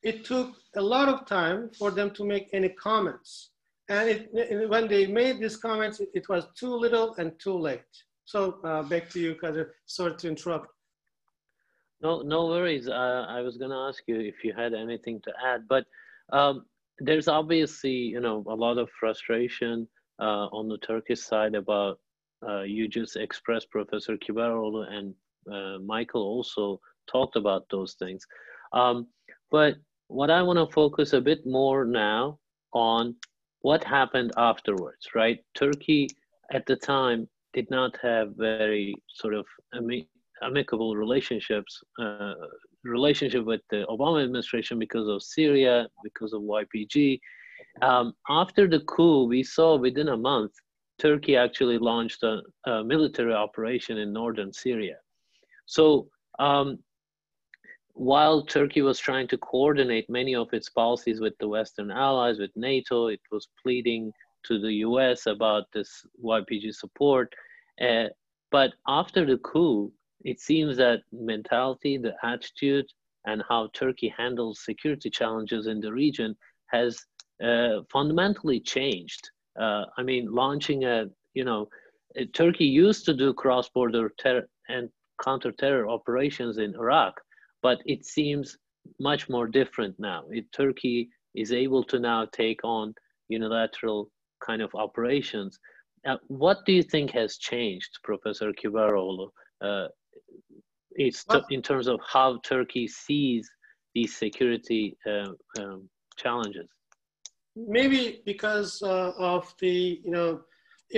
[0.02, 3.52] it took a lot of time for them to make any comments.
[3.88, 7.82] And it, when they made these comments, it, it, was too little and too late.
[8.26, 9.76] So uh, back to you, Kadir.
[9.86, 10.68] Sorry to interrupt.
[12.02, 12.88] No, no worries.
[12.88, 15.86] Uh, I was going to ask you if you had anything to add, but
[16.34, 16.66] um,
[17.00, 19.88] there's obviously, you know, a lot of frustration
[20.20, 22.00] uh, on the Turkish side about
[22.48, 25.14] uh, you just expressed, Professor Kibaroğlu and
[25.52, 26.80] uh, Michael also
[27.12, 28.26] talked about those things.
[28.74, 29.08] Um,
[29.52, 29.76] but
[30.08, 32.40] what I want to focus a bit more now
[32.74, 33.16] on
[33.66, 35.40] what happened afterwards, right?
[35.56, 36.08] Turkey
[36.52, 40.08] at the time did not have very sort of ami-
[40.44, 42.36] amicable relationships, uh,
[42.84, 47.20] relationship with the Obama administration because of Syria, because of YPG.
[47.82, 50.52] Um, after the coup, we saw within a month,
[51.00, 52.34] Turkey actually launched a,
[52.70, 54.98] a military operation in northern Syria.
[55.66, 56.78] So um,
[57.96, 62.52] while Turkey was trying to coordinate many of its policies with the Western allies, with
[62.56, 64.12] NATO, it was pleading
[64.44, 67.34] to the US about this YPG support.
[67.82, 68.06] Uh,
[68.52, 69.92] but after the coup,
[70.26, 72.86] it seems that mentality, the attitude,
[73.26, 76.36] and how Turkey handles security challenges in the region
[76.68, 77.02] has
[77.42, 79.30] uh, fundamentally changed.
[79.60, 81.70] Uh, I mean, launching a, you know,
[82.34, 84.90] Turkey used to do cross-border terror and
[85.24, 87.20] counter-terror operations in Iraq,
[87.66, 88.58] but it seems
[89.00, 90.22] much more different now.
[90.30, 92.94] It, Turkey is able to now take on
[93.28, 94.12] unilateral
[94.48, 95.52] kind of operations.
[96.10, 99.28] uh, what do you think has changed, Professor Kibaroğlu,
[99.68, 99.88] uh,
[101.56, 103.44] in terms of how Turkey sees
[103.96, 105.90] these security uh, um,
[106.22, 106.70] challenges?
[107.78, 110.30] Maybe because uh, of the you know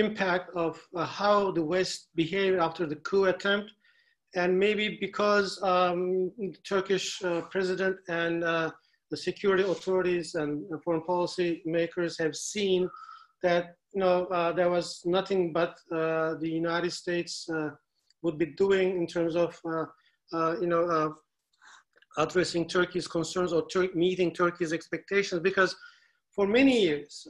[0.04, 3.68] impact of uh, how the West behaved after the coup attempt,
[4.34, 8.70] and maybe because um, the Turkish uh, president and uh,
[9.10, 12.88] the security authorities and foreign policy makers have seen
[13.42, 17.70] that you know uh, there was nothing but uh, the United States uh,
[18.22, 21.14] would be doing in terms of uh, you know
[22.18, 25.74] addressing Turkey's concerns or Tur meeting Turkey's expectations because
[26.34, 27.26] for many years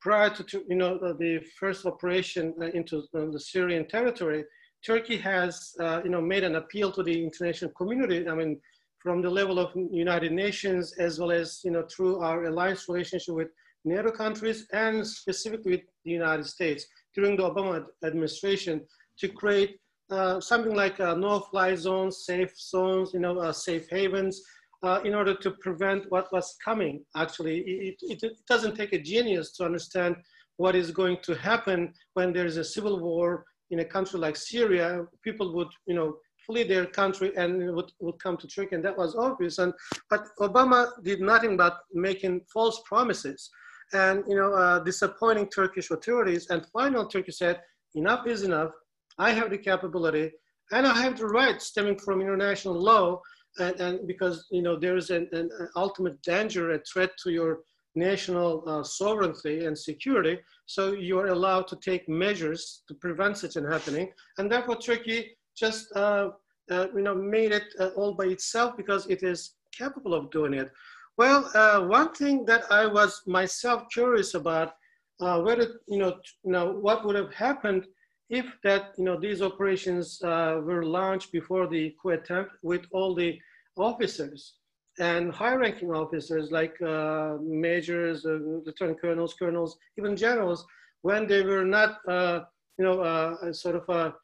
[0.00, 4.44] prior to you know the first operation into the Syrian territory,
[4.84, 8.28] Turkey has uh, you know made an appeal to the international community.
[8.28, 8.60] I mean,
[8.98, 13.34] from the level of United Nations as well as you know through our alliance relationship
[13.34, 13.48] with
[13.84, 18.86] NATO countries and specifically with the United States during the Obama administration
[19.18, 19.78] to create
[20.10, 24.40] uh, something like no-fly zones, safe zones, you know, uh, safe havens,
[24.82, 27.04] uh, in order to prevent what was coming.
[27.16, 30.16] Actually, it, it, it, doesn't take a genius to understand
[30.56, 35.06] what is going to happen when there's a civil war in a country like Syria.
[35.22, 38.96] People would, you know, flee their country and would, would come to Turkey, and that
[38.96, 39.58] was obvious.
[39.58, 39.72] And
[40.10, 43.50] but Obama did nothing but making false promises
[43.92, 46.48] and you know uh, disappointing Turkish authorities.
[46.50, 47.60] And finally, Turkey said,
[47.94, 48.70] "Enough is enough.
[49.18, 50.30] I have the capability,
[50.72, 53.20] and I have the right stemming from international law."
[53.58, 57.60] And, and because you know there is an, an, ultimate danger, a threat to your
[57.94, 60.38] national uh, sovereignty and security.
[60.66, 64.12] So you are allowed to take measures to prevent such an happening.
[64.38, 66.30] And therefore, Turkey just uh,
[66.70, 70.54] uh, you know made it uh, all by itself because it is capable of doing
[70.54, 70.70] it.
[71.16, 74.74] Well, uh, one thing that I was myself curious about,
[75.20, 77.86] uh, whether you know, you know, what would have happened
[78.30, 83.38] if that you know these operations were launched before the coup attempt with all the
[83.76, 84.54] officers
[84.98, 90.66] and high-ranking officers like uh, majors, uh, lieutenant colonels, colonels, even generals,
[91.02, 92.40] when they were not, uh,
[92.78, 94.14] you know, sort of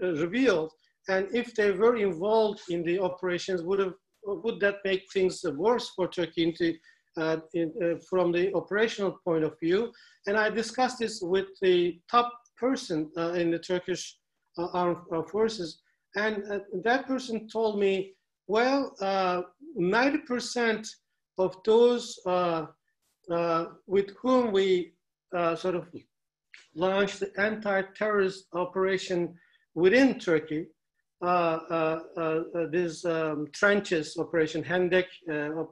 [0.00, 0.70] revealed,
[1.08, 3.94] and if they were involved in the operations, would have
[4.26, 6.74] would that make things worse for Turkey into,
[7.16, 9.92] uh, in, uh, from the operational point of view?
[10.26, 14.16] And I discussed this with the top person uh, in the Turkish
[14.58, 15.82] uh, armed uh, forces.
[16.16, 18.14] And uh, that person told me,
[18.46, 18.94] well,
[19.78, 20.88] 90%
[21.38, 22.18] of those
[23.86, 24.92] with whom we
[25.32, 25.88] sort of
[26.74, 29.34] launched the anti-terrorist operation
[29.74, 30.66] within Turkey
[31.24, 35.06] uh, uh, uh, this um, trenches operation, Hendek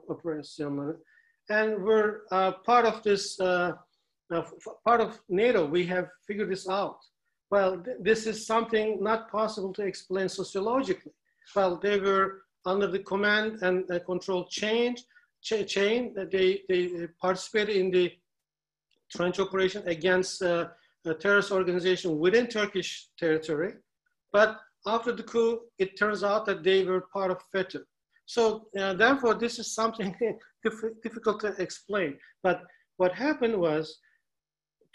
[0.09, 0.95] operation,
[1.49, 2.21] and we're
[2.65, 5.65] part of this, part of NATO.
[5.65, 6.97] We have figured this out.
[7.51, 11.13] Well, th this is something not possible to explain sociologically.
[11.55, 12.27] Well, they were
[12.65, 14.95] under the command and control chain,
[15.41, 16.13] ch chain.
[16.31, 18.11] They, they participated in the
[19.11, 20.67] trench operation against uh,
[21.05, 23.73] a terrorist organization within Turkish territory.
[24.31, 27.81] But after the coup, it turns out that they were part of FETÖ.
[28.25, 30.15] So uh, therefore, this is something
[31.03, 32.17] difficult to explain.
[32.41, 32.63] But
[32.97, 33.99] what happened was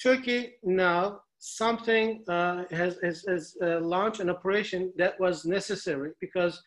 [0.02, 6.60] Turkey now something uh, has, has, has uh, launched an operation that was necessary because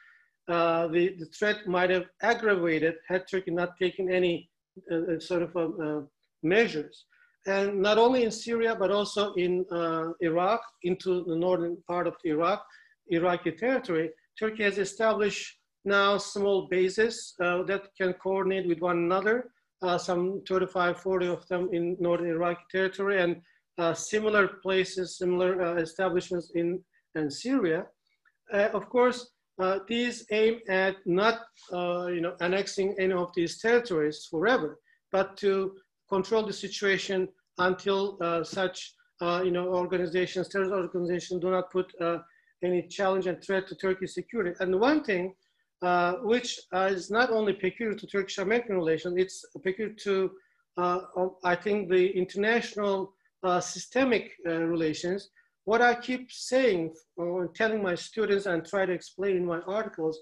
[0.48, 4.50] uh, the, the threat might have aggravated had Turkey not taken any
[4.92, 6.08] uh, uh, sort of um,
[6.44, 7.06] measures.
[7.48, 9.66] And not only in Syria, but also in
[10.22, 12.64] Iraq, into the northern part of Iraq,
[13.08, 19.52] Iraqi territory, Turkey has established now small bases uh, that can coordinate with one another,
[19.82, 23.42] uh, some 35, 40 of them in northern Iraqi territory and
[23.78, 26.80] uh, similar places, similar uh, establishments in,
[27.16, 27.86] in Syria.
[28.54, 34.28] Uh, of course, uh, these aim at not you know, annexing any of these territories
[34.30, 34.80] forever,
[35.12, 35.76] but to
[36.10, 41.94] control the situation until such you know, organizations, terrorist organizations do not put
[42.64, 44.52] any challenge and threat to Turkey's security.
[44.60, 45.34] And one thing
[45.82, 50.32] uh, which uh, is not only peculiar to Turkish-American relations, it's peculiar to,
[50.78, 51.00] uh,
[51.44, 55.30] I think, the international uh, systemic uh, relations.
[55.66, 60.20] What I keep saying or telling my students and try to explain in my articles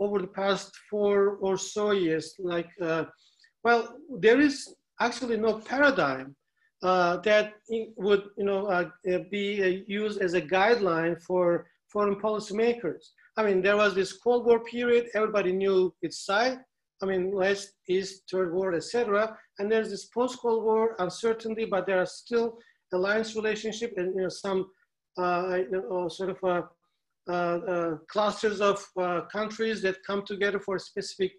[0.00, 3.04] over the past four or so years, like, uh,
[3.62, 6.34] well, there is actually no paradigm
[6.82, 7.54] uh, that
[7.96, 8.88] would you know uh,
[9.30, 13.04] be uh, used as a guideline for foreign policymakers.
[13.36, 16.58] I mean, there was this Cold War period, everybody knew its side.
[17.02, 19.36] I mean, West, East, Third World, etc.
[19.58, 22.58] And there's this post-Cold War uncertainty, but there are still
[22.92, 24.70] alliance relationship and you know, some
[25.18, 26.62] uh, you know, sort of uh,
[27.28, 31.32] uh, uh clusters of uh, countries that come together for a specific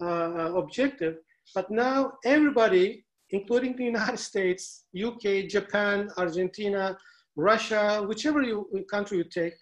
[0.00, 1.16] objective.
[1.54, 6.96] But now everybody, including the United States, UK, Japan, Argentina,
[7.36, 9.54] Russia, whichever you, country you take,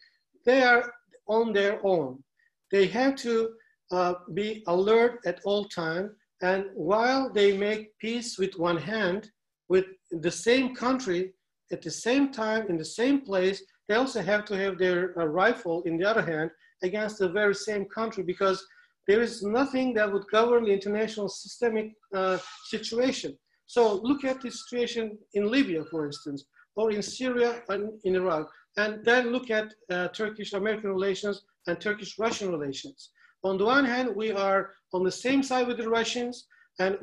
[0.47, 0.93] they are
[1.27, 2.23] on their own.
[2.71, 3.51] They have to
[3.91, 6.15] uh, be alert at all time.
[6.43, 9.31] And while they make peace with one hand,
[9.69, 11.33] with the same country,
[11.73, 15.25] at the same time, in the same place, they also have to have their uh,
[15.25, 16.51] rifle in the other hand
[16.83, 18.65] against the very same country because
[19.07, 23.37] there is nothing that would govern the international systemic uh, situation.
[23.67, 26.45] So look at the situation in Libya, for instance,
[26.77, 32.51] or in Syria and in Iraq, and then look at uh, Turkish-American relations and Turkish-Russian
[32.51, 33.11] relations.
[33.45, 36.47] On the one hand, we are on the same side with the Russians,
[36.79, 36.99] and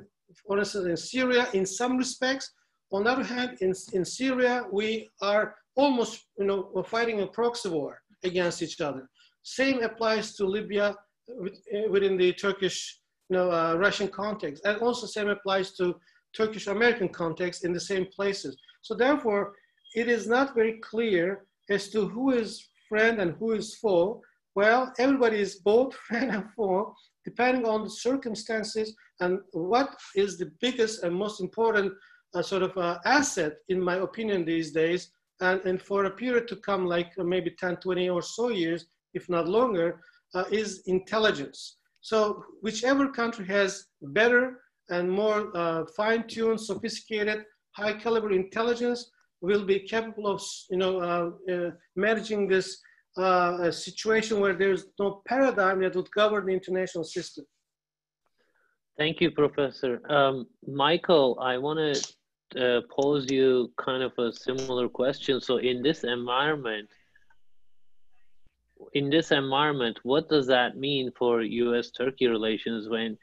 [0.47, 2.51] for instance, in Syria, in some respects.
[2.91, 7.69] On the other hand, in, in Syria, we are almost, you know, fighting a proxy
[7.69, 9.09] war against each other.
[9.43, 10.95] Same applies to Libya
[11.29, 14.65] uh, within the Turkish, you know, uh, Russian context.
[14.65, 15.95] And also same applies to
[16.35, 18.57] Turkish American context in the same places.
[18.81, 19.53] So therefore,
[19.95, 24.21] it is not very clear as to who is friend and who is foe.
[24.53, 30.51] Well, everybody is both friend and foe, depending on the circumstances and what is the
[30.61, 31.93] biggest and most important
[32.35, 35.09] uh, sort of uh, asset, in my opinion, these days.
[35.41, 38.85] And, and for a period to come, like uh, maybe 10, 20 or so years,
[39.13, 40.01] if not longer,
[40.33, 41.77] uh, is intelligence.
[42.01, 44.59] So whichever country has better
[44.89, 49.11] and more uh, fine-tuned, sophisticated, high-caliber intelligence
[49.41, 52.77] will be capable of, you know, uh, uh managing this
[53.71, 57.45] situation where there's no paradigm that would govern the international system.
[58.97, 60.01] Thank you, Professor.
[60.09, 62.15] Um, Michael, I want to
[62.59, 65.41] uh, pose you kind of a similar question.
[65.41, 66.89] So in this environment,
[68.93, 73.17] in this environment, what does that mean for U.S.-Turkey relations when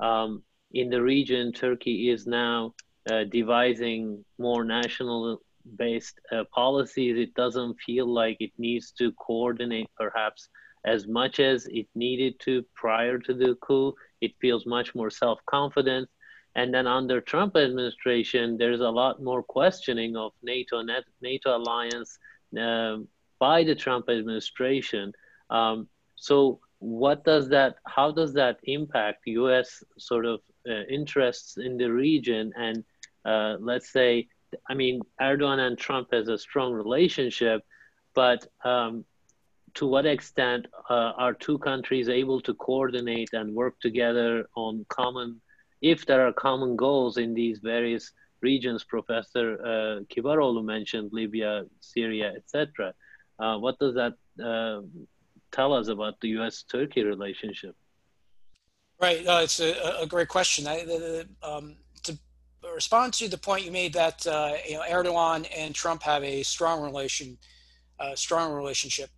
[0.00, 2.74] um, in the region Turkey is now
[3.10, 7.18] uh, devising more national-based uh, policies?
[7.18, 10.48] It doesn't feel like it needs to coordinate perhaps
[10.84, 13.94] as much as it needed to prior to the coup.
[14.20, 16.08] It feels much more self-confident.
[16.56, 20.82] And then under Trump administration, there's a lot more questioning of NATO,
[21.20, 22.18] NATO alliance,
[22.58, 25.12] um, by the Trump administration.
[25.50, 29.84] Um, so what does that, how does that impact U.S.
[29.98, 32.54] sort of uh, interests in the region?
[32.56, 32.84] And
[33.26, 34.28] uh, let's say,
[34.66, 37.66] I mean, Erdogan and Trump has a strong relationship,
[38.14, 39.04] but um,
[39.74, 45.42] to what extent uh, are two countries able to coordinate and work together on common,
[45.80, 52.32] if there are common goals in these various regions Professor uh, Kibaroğlu mentioned, Libya, Syria,
[52.36, 52.94] etc.
[53.38, 54.82] Uh, what does that uh,
[55.52, 57.74] tell us about the U.S.-Turkey relationship?
[59.00, 60.66] Right, uh, it's a, a, great question.
[60.66, 62.18] I, the, um, to
[62.74, 66.42] respond to the point you made that uh, you know Erdogan and Trump have a
[66.42, 67.36] strong relation,
[68.00, 69.10] uh, strong relationship.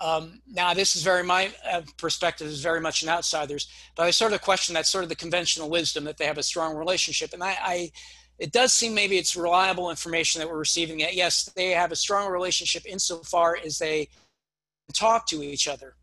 [0.00, 4.10] Um, now, this is very my uh, perspective is very much an outsider's, but I
[4.10, 7.32] sort of question that sort of the conventional wisdom that they have a strong relationship,
[7.32, 7.90] and I, I
[8.38, 10.98] it does seem maybe it's reliable information that we're receiving.
[10.98, 14.08] That yes, they have a strong relationship insofar as they
[14.92, 15.94] talk to each other.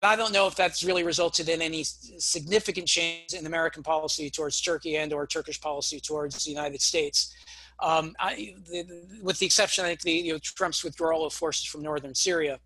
[0.00, 4.30] But I don't know if that's really resulted in any significant change in American policy
[4.30, 7.34] towards Turkey and or Turkish policy towards the United States.
[7.80, 11.66] Um, I, the, with the exception, I think, the, you know, Trump's withdrawal of forces
[11.66, 12.58] from northern Syria,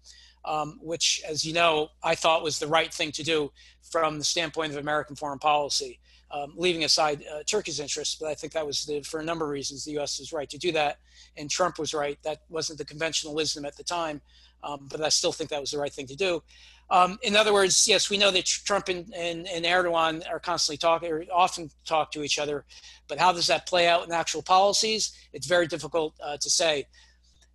[0.44, 3.52] um, which, as you know, I thought was the right thing to do
[3.90, 6.00] from the standpoint of American foreign policy
[6.30, 8.16] um, leaving aside uh, Turkey's interests.
[8.20, 10.18] But I think that was the, for a number of reasons the U.S.
[10.18, 10.98] was right to do that,
[11.36, 12.18] and Trump was right.
[12.22, 14.20] That wasn't the conventional wisdom at the time,
[14.62, 16.42] um, but I still think that was the right thing to do.
[16.90, 20.76] Um, in other words, yes, we know that Trump and, and, and, Erdogan are constantly
[20.76, 22.64] talking, or often talk to each other,
[23.06, 25.12] but how does that play out in actual policies?
[25.32, 26.88] It's very difficult uh, to say.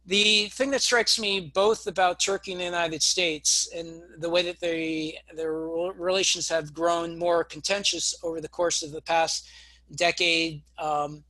[0.05, 4.43] The thing that strikes me both about Turkey and the United States and the way
[4.43, 9.49] that they, their relations have grown more contentious over the course of the past
[9.95, 11.23] decade um,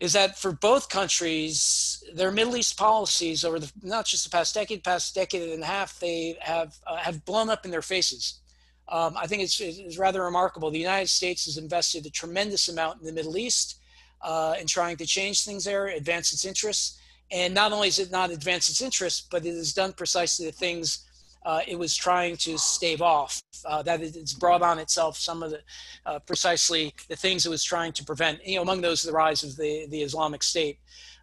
[0.00, 4.54] is that for both countries, their Middle East policies over the not just the past
[4.54, 8.40] decade, past decade and a half, they have uh, have blown up in their faces.
[8.88, 10.70] Um, I think it's, it's, rather remarkable.
[10.70, 13.78] The United States has invested a tremendous amount in the Middle East
[14.20, 16.98] uh, in trying to change things there, advance its interests.
[17.30, 20.52] And not only has it not advanced its interests, but it has done precisely the
[20.52, 21.06] things
[21.44, 23.42] uh, it was trying to stave off.
[23.64, 25.60] Uh, that it's brought on itself some of the
[26.06, 28.44] uh, precisely the things it was trying to prevent.
[28.46, 30.78] You know, among those, the rise of the the Islamic State.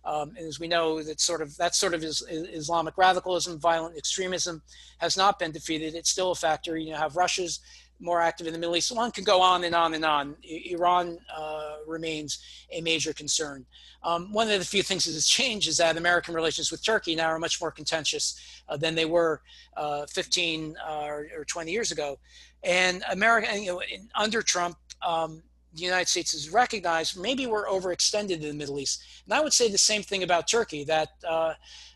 [0.05, 3.59] Um, and as we know, that sort of that sort of is, is Islamic radicalism,
[3.59, 4.61] violent extremism,
[4.99, 5.95] has not been defeated.
[5.95, 6.77] It's still a factor.
[6.77, 7.59] You know, have Russia's
[7.99, 8.95] more active in the Middle East.
[8.95, 10.35] One can go on and on and on.
[10.43, 12.39] Iran uh, remains
[12.71, 13.65] a major concern.
[14.03, 17.15] Um, one of the few things that has changed is that American relations with Turkey
[17.15, 18.39] now are much more contentious
[18.69, 19.41] uh, than they were
[19.75, 22.19] uh, 15 uh, or, or, 20 years ago.
[22.63, 23.81] And America, you know,
[24.15, 25.41] under Trump, um,
[25.73, 29.03] the United States has recognized maybe we're overextended in the Middle East.
[29.25, 31.53] And I would say the same thing about Turkey, that uh,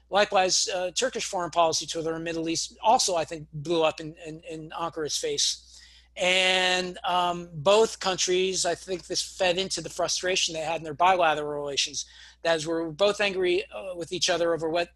[0.10, 4.16] likewise, uh, Turkish foreign policy to the Middle East also, I think, blew up in,
[4.26, 5.71] in, in Ankara's face.
[6.18, 10.94] And um, both countries, I think this fed into the frustration they had in their
[10.94, 12.06] bilateral relations.
[12.44, 14.90] That is, we're both angry uh, with each other over what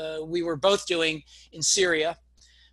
[0.00, 2.16] uh, we were both doing in Syria.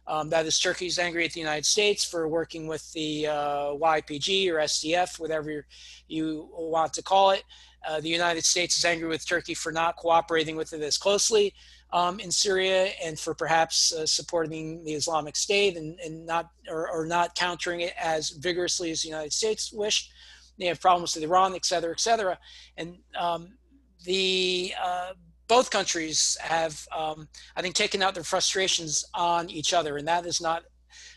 [0.07, 4.49] Um, that is, Turkey's angry at the United States for working with the uh, YPG
[4.49, 5.65] or SDF, whatever
[6.07, 7.43] you want to call it.
[7.87, 11.53] Uh, the United States is angry with Turkey for not cooperating with it as closely
[11.91, 16.89] um, in Syria and for perhaps uh, supporting the Islamic State and, and not or,
[16.89, 20.11] or, not countering it as vigorously as the United States wished.
[20.59, 22.37] They have problems with Iran, et cetera, et cetera.
[22.77, 23.57] And um,
[24.05, 25.13] the uh,
[25.47, 30.25] both countries have, um, I think, taken out their frustrations on each other, and that
[30.25, 30.63] has not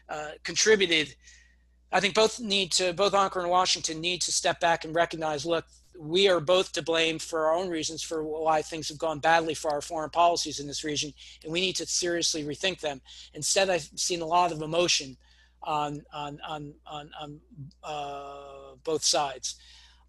[0.09, 1.15] uh, contributed.
[1.93, 5.45] I think both need to, both Ankara and Washington need to step back and recognize,
[5.45, 5.67] look,
[5.99, 9.55] we are both to blame for our own reasons for why things have gone badly
[9.55, 11.13] for our foreign policies in this region,
[11.43, 13.01] and we need to seriously rethink them.
[13.35, 15.17] Instead, I've seen a lot of emotion
[15.63, 17.41] on on on on, on
[17.85, 19.57] uh, both sides.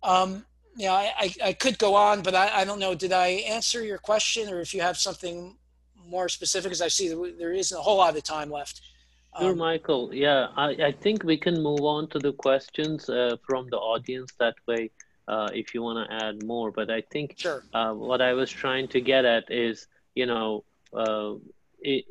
[0.02, 2.96] Um, yeah, I, I, I, could go on, but I, I don't know.
[2.96, 5.56] Did I answer your question, or if you have something
[6.08, 6.72] more specific?
[6.72, 8.82] As I see, there isn't a whole lot of time left.
[9.40, 10.14] Sure, um, Michael.
[10.14, 14.32] Yeah, I, I think we can move on to the questions uh, from the audience.
[14.40, 14.90] That way,
[15.28, 16.72] uh, if you want to add more.
[16.72, 17.64] But I think sure.
[17.74, 20.64] uh, what I was trying to get at is, you know,
[20.94, 21.34] uh,
[21.82, 22.06] it,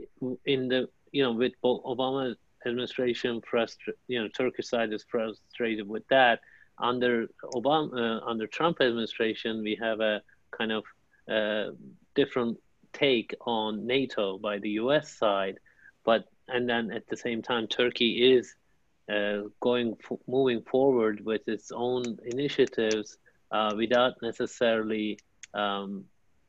[0.45, 2.35] in the, you know, with Obama
[2.67, 6.41] administration, frustra- you know, Turkish side is frustrated with that.
[6.79, 10.85] Under Obama, uh, under Trump administration, we have a kind of
[11.31, 11.73] uh,
[12.15, 12.59] different
[12.93, 15.13] take on NATO by the U.S.
[15.13, 15.59] side,
[16.05, 18.55] but and then at the same time, Turkey is
[19.13, 19.97] uh, going
[20.27, 23.19] moving forward with its own initiatives
[23.51, 25.19] uh, without necessarily
[25.55, 26.05] um,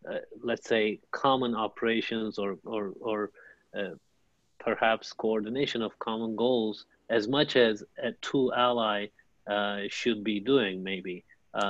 [0.09, 3.32] uh, let's say common operations or or, or
[3.78, 3.95] uh,
[4.59, 9.07] perhaps coordination of common goals as much as a two ally
[9.47, 11.24] uh, should be doing maybe.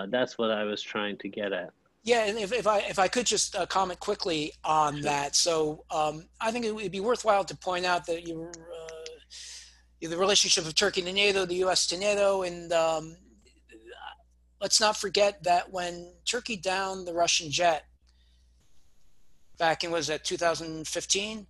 [0.10, 1.72] That's what I was trying to get at.
[2.04, 5.86] Yeah, and if, if I if I could just uh, comment quickly on that, so
[5.89, 8.52] um, I think it would be worthwhile to point out that you
[10.10, 11.88] the relationship of Turkey to NATO, the U.S.
[11.88, 13.16] to NATO, and um,
[14.62, 17.86] let's not forget that when Turkey downed the Russian jet
[19.58, 21.47] back in was that 2015,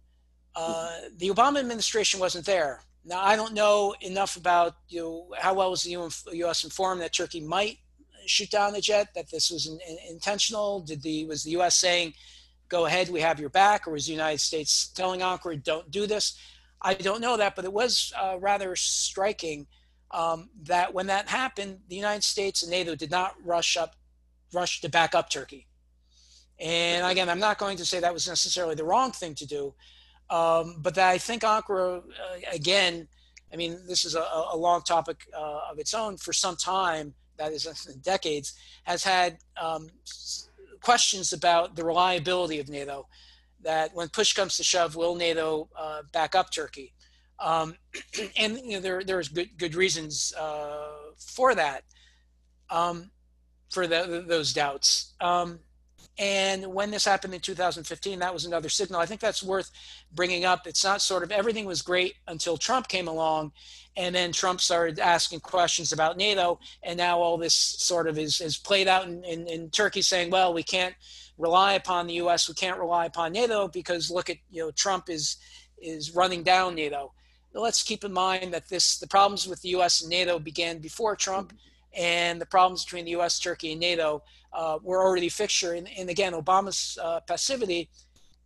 [0.56, 2.82] uh, the Obama administration wasn't there.
[3.06, 6.64] Now I don't know enough about you know how well was the U.S.
[6.64, 7.80] informed that Turkey might
[8.26, 10.80] shoot down the jet, that this was in, in, intentional.
[10.80, 11.78] Did the was the U.S.
[11.78, 12.14] saying,
[12.70, 16.08] "Go ahead, we have your back," or was the United States telling Ankara, "Don't do
[16.08, 16.38] this"?
[16.84, 19.68] I don't know that, but it was uh, rather striking
[20.12, 23.96] um, that when that happened, the United States and NATO did not rush up,
[24.54, 25.68] rush to back up Turkey.
[26.60, 29.74] And again, I'm not going to say that was necessarily the wrong thing to do,
[30.30, 32.02] um, but that I think Ankara, uh,
[32.52, 33.08] again,
[33.52, 37.14] I mean, this is a, a long topic uh, of its own for some time,
[37.38, 37.66] that is
[38.04, 38.54] decades,
[38.84, 39.90] has had um,
[40.82, 43.08] questions about the reliability of NATO
[43.64, 46.94] that when push comes to shove, will NATO uh, back up Turkey?
[47.40, 47.76] Um,
[48.38, 51.84] and you know, there there's good good reasons uh, for that,
[52.70, 53.12] um,
[53.70, 55.14] for the, those doubts.
[55.20, 55.60] Um,
[56.20, 59.00] and when this happened in 2015, that was another signal.
[59.00, 59.72] I think that's worth
[60.14, 60.68] bringing up.
[60.68, 63.52] It's not sort of everything was great until Trump came along,
[63.98, 68.42] and then Trump started asking questions about NATO, and now all this sort of is,
[68.42, 70.94] is played out in, in, in Turkey saying, well, we can't
[71.38, 72.48] rely upon the U.S.
[72.48, 75.38] We can't rely upon NATO because look at you know Trump is
[75.82, 77.12] is running down NATO.
[77.54, 80.02] Let's keep in mind that this the problems with the U.S.
[80.02, 81.54] and NATO began before Trump,
[81.96, 85.74] and the problems between the U.S., Turkey, and NATO uh, were already fixture.
[85.74, 87.90] And, and again, Obama's uh, passivity,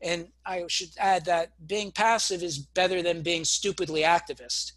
[0.01, 4.73] and I should add that being passive is better than being stupidly activist.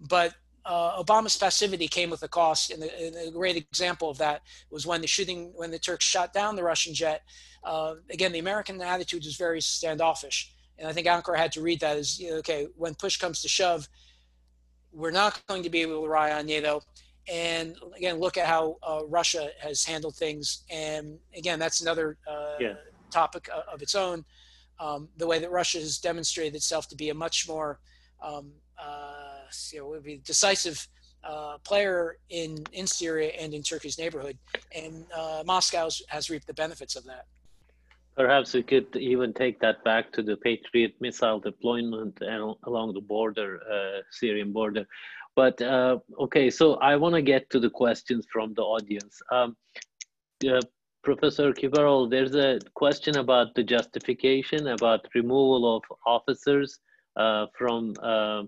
[0.00, 0.34] But
[0.64, 4.42] uh, Obama's passivity came with a cost, and, the, and, a great example of that
[4.70, 7.22] was when the shooting, when the Turks shot down the Russian jet.
[7.64, 11.80] Uh, again, the American attitude was very standoffish, And I think Ankara had to read
[11.80, 13.88] that as, you know, okay, when push comes to shove,
[14.92, 16.82] we're not going to be able to rely on NATO.
[17.30, 20.64] And again, look at how uh, Russia has handled things.
[20.70, 22.74] And again, that's another uh, yeah.
[23.10, 24.24] topic of its own.
[24.80, 27.80] Um, the way that Russia has demonstrated itself to be a much more
[28.22, 28.52] um,
[28.82, 30.86] uh, you know, would be decisive
[31.24, 34.38] uh, player in, in Syria and in Turkey's neighborhood.
[34.74, 37.26] And uh, Moscow has reaped the benefits of that.
[38.16, 42.18] Perhaps we could even take that back to the Patriot missile deployment
[42.64, 44.86] along the border, uh, Syrian border.
[45.38, 49.22] But uh, okay, so I want to get to the questions from the audience.
[49.30, 49.56] Um,
[50.44, 50.60] uh,
[51.04, 56.80] Professor Kibaroğlu, there's a question about the justification about removal of officers
[57.14, 58.42] uh, from uh,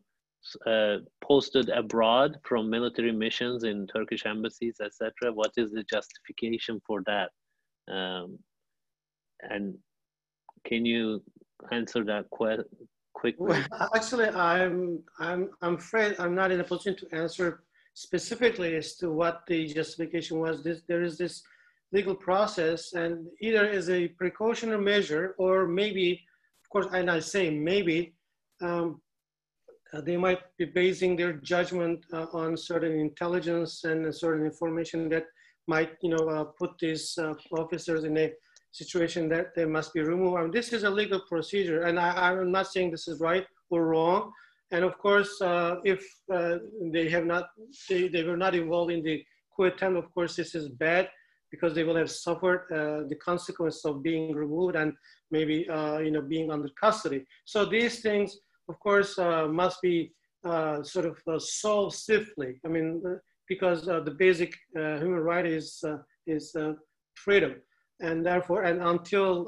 [0.67, 5.33] uh, posted abroad from military missions in Turkish embassies, etc.
[5.33, 7.31] What is the justification for that?
[7.89, 8.37] Um,
[9.49, 9.79] and
[10.65, 11.23] can you
[11.71, 12.65] answer that que-
[13.21, 13.47] quickly?
[13.47, 17.49] Well, actually, I'm I'm I'm afraid I'm not in a position to answer
[17.95, 20.55] specifically as to what the justification was.
[20.65, 21.43] This, there is this
[21.93, 26.09] legal process, and either as a precautionary measure or maybe,
[26.63, 28.15] of course, and I say maybe,
[28.63, 29.01] um,
[30.09, 35.27] they might be basing their judgment uh, on certain intelligence and certain information that
[35.67, 38.33] might, you know, uh, put these uh, officers in a
[38.73, 40.37] situation that they must be removed.
[40.39, 43.47] I mean, this is a legal procedure, and I, am not saying this is right
[43.71, 44.33] or wrong.
[44.73, 46.59] And of course, uh, if uh,
[46.93, 47.49] they have not,
[47.89, 49.25] they, they were not involved in the
[49.57, 51.09] coup attempt, of course, this is bad
[51.51, 54.93] because they will have suffered the consequence of being removed and
[55.33, 55.67] maybe,
[56.05, 57.27] you know, being under custody.
[57.45, 58.39] So these things
[58.71, 60.13] of course, uh, must be
[60.45, 62.61] uh, sort of uh, solved swiftly.
[62.65, 63.03] I mean,
[63.49, 65.83] because the basic human right is,
[66.27, 66.57] is
[67.15, 67.57] freedom.
[68.01, 69.47] And therefore, and until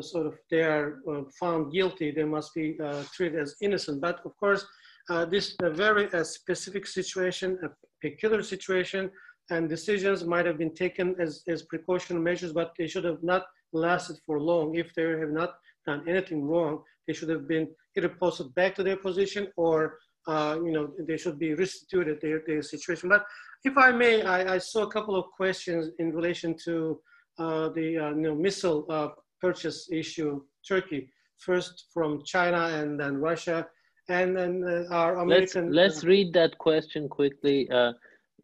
[0.00, 1.00] sort of they are
[1.38, 2.76] found guilty, they must be
[3.14, 4.00] treated as innocent.
[4.00, 4.66] But of course,
[5.10, 7.68] uh, this is a very uh, specific situation, a
[8.00, 9.10] peculiar situation,
[9.50, 13.44] and decisions might have been taken as, as precaution measures, but they should have not
[13.74, 14.76] lasted for long.
[14.76, 15.56] If they have not
[15.86, 20.56] done anything wrong, they should have been either posted back to their position or uh,
[20.64, 23.10] you know they should be restituted their, their situation.
[23.10, 23.26] But
[23.62, 27.98] if I may, I, I saw a couple of questions in relation to uh, the
[27.98, 29.08] uh, you know, missile uh,
[29.40, 33.66] purchase issue, Turkey, first from China and then Russia,
[34.08, 35.72] and then uh, our American.
[35.72, 37.68] Let's, let's read that question quickly.
[37.70, 37.92] Uh,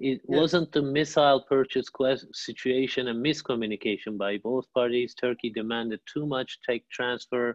[0.00, 0.38] it yeah.
[0.38, 1.90] wasn't the missile purchase
[2.32, 5.14] situation a miscommunication by both parties.
[5.14, 7.54] Turkey demanded too much tech transfer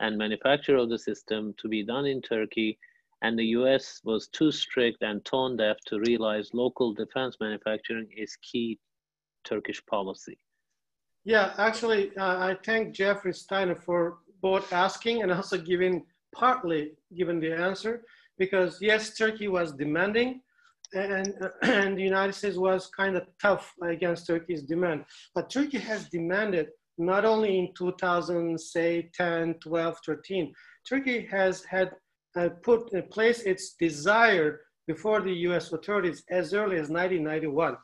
[0.00, 2.76] and manufacture of the system to be done in Turkey,
[3.22, 8.36] and the US was too strict and tone deaf to realize local defense manufacturing is
[8.42, 8.78] key
[9.44, 10.36] Turkish policy.
[11.24, 16.04] Yeah, actually, uh, I thank Jeffrey Steiner for both asking and also giving
[16.34, 18.02] partly given the answer,
[18.38, 20.42] because yes, Turkey was demanding,
[20.92, 25.04] and, and the United States was kind of tough against Turkey's demand.
[25.34, 26.68] But Turkey has demanded
[26.98, 30.52] not only in 2000, say 10, 12, 13.
[30.86, 31.90] Turkey has had
[32.36, 37.76] uh, put in place its desire before the US authorities as early as 1991.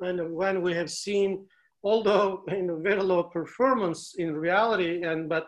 [0.00, 1.46] And when we have seen,
[1.84, 5.46] although in very low performance in reality, and but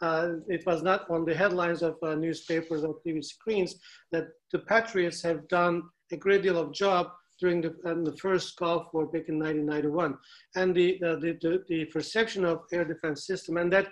[0.00, 3.74] uh, it was not on the headlines of uh, newspapers or TV screens,
[4.12, 5.82] that the Patriots have done
[6.12, 7.08] a great deal of job
[7.40, 7.70] during the,
[8.04, 10.16] the first Gulf War back in 1991.
[10.56, 13.88] And the, the, the, the, perception of air defense system and that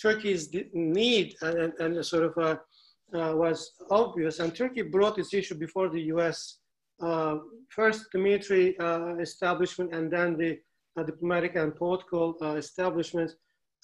[0.00, 2.56] Turkey's need and, and sort of uh,
[3.18, 4.40] uh, was obvious.
[4.40, 6.58] And Turkey brought this issue before the US,
[7.02, 7.36] uh,
[7.68, 10.54] first the military uh, establishment and then the uh,
[11.04, 13.32] diplomatic and political uh, establishment.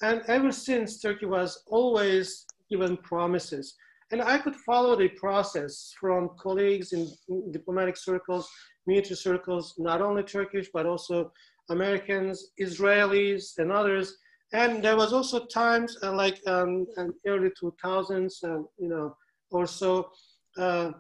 [0.02, 3.74] And ever since, Turkey was always given promises.
[4.10, 7.10] And I could follow the process from colleagues in
[7.50, 8.48] diplomatic circles
[8.86, 11.32] military circles, not only Turkish, but also
[11.70, 14.16] Americans, Israelis, and others.
[14.52, 16.86] And there was also times uh, like um,
[17.26, 19.16] early 2000s, uh, you know,
[19.50, 20.10] or so,
[20.58, 20.90] uh,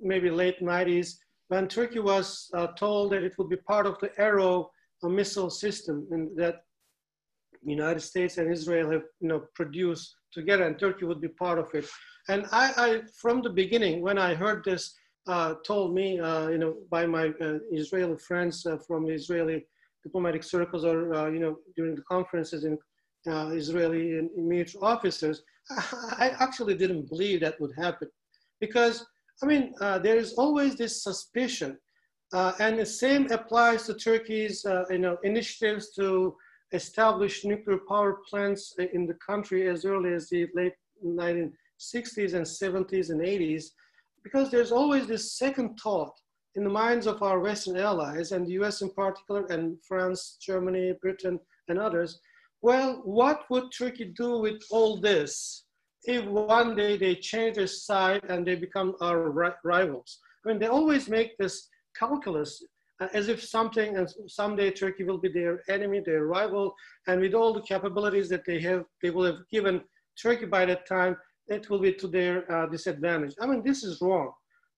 [0.00, 1.16] maybe late 90s,
[1.48, 4.70] when Turkey was uh, told that it would be part of the Arrow
[5.08, 6.62] missile system and that
[7.62, 11.58] the United States and Israel have, you know, produced together and Turkey would be part
[11.58, 11.86] of it.
[12.28, 14.94] And I, I from the beginning, when I heard this,
[15.28, 19.64] uh, told me, uh, you know, by my uh, Israeli friends uh, from the Israeli
[20.02, 22.76] diplomatic circles or, uh, you know, during the conferences in
[23.28, 28.08] uh, Israeli and military officers, I actually didn't believe that would happen.
[28.60, 29.06] Because,
[29.42, 31.78] I mean, there is always this suspicion.
[32.32, 36.34] Uh, and the same applies to Turkey's, uh, you know, initiatives to
[36.72, 40.72] establish nuclear power plants in the country as early as the late
[41.04, 43.66] 1960s and 70s and 80s,
[44.24, 46.14] because there's always this second thought
[46.54, 50.94] in the minds of our Western allies and the US in particular, and France, Germany,
[51.02, 52.20] Britain, and others.
[52.62, 55.64] Well, what would Turkey do with all this
[56.04, 59.30] if one day they change their side and they become our
[59.64, 60.18] rivals?
[60.44, 61.68] I mean, they always make this
[61.98, 62.62] calculus
[63.00, 66.74] uh, as if something and someday Turkey will be their enemy, their rival,
[67.06, 69.82] and with all the capabilities that they have, they will have given
[70.20, 71.16] Turkey by that time,
[71.48, 73.34] it will be to their uh, disadvantage.
[73.40, 74.30] I mean, this is wrong.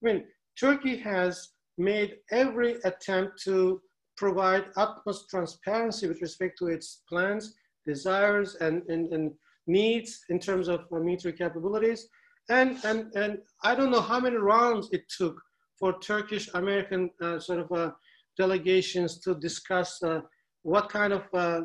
[0.03, 0.25] I mean,
[0.59, 3.81] Turkey has made every attempt to
[4.17, 7.55] provide utmost transparency with respect to its plans,
[7.87, 9.33] desires, and, and, and
[9.67, 12.09] needs in terms of military capabilities.
[12.49, 15.41] And, and, and I don't know how many rounds it took
[15.85, 17.91] for Turkish American uh, sort of uh,
[18.39, 20.21] delegations to discuss uh,
[20.63, 21.61] what kind of uh,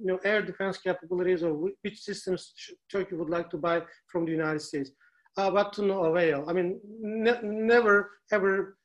[0.00, 1.52] you know, air defense capabilities or
[1.82, 2.52] which systems
[2.92, 4.92] Turkey would like to buy from the United States.
[5.36, 6.44] Uh, but to no avail.
[6.48, 8.76] I mean, ne never ever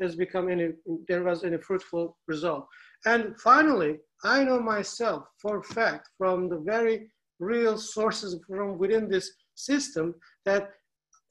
[0.00, 0.68] has become any,
[1.08, 2.68] there was any fruitful result.
[3.06, 3.92] And finally,
[4.22, 9.26] I know myself for a fact from the very real sources from within this
[9.56, 10.70] system that,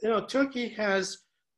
[0.02, 1.04] you know, Turkey has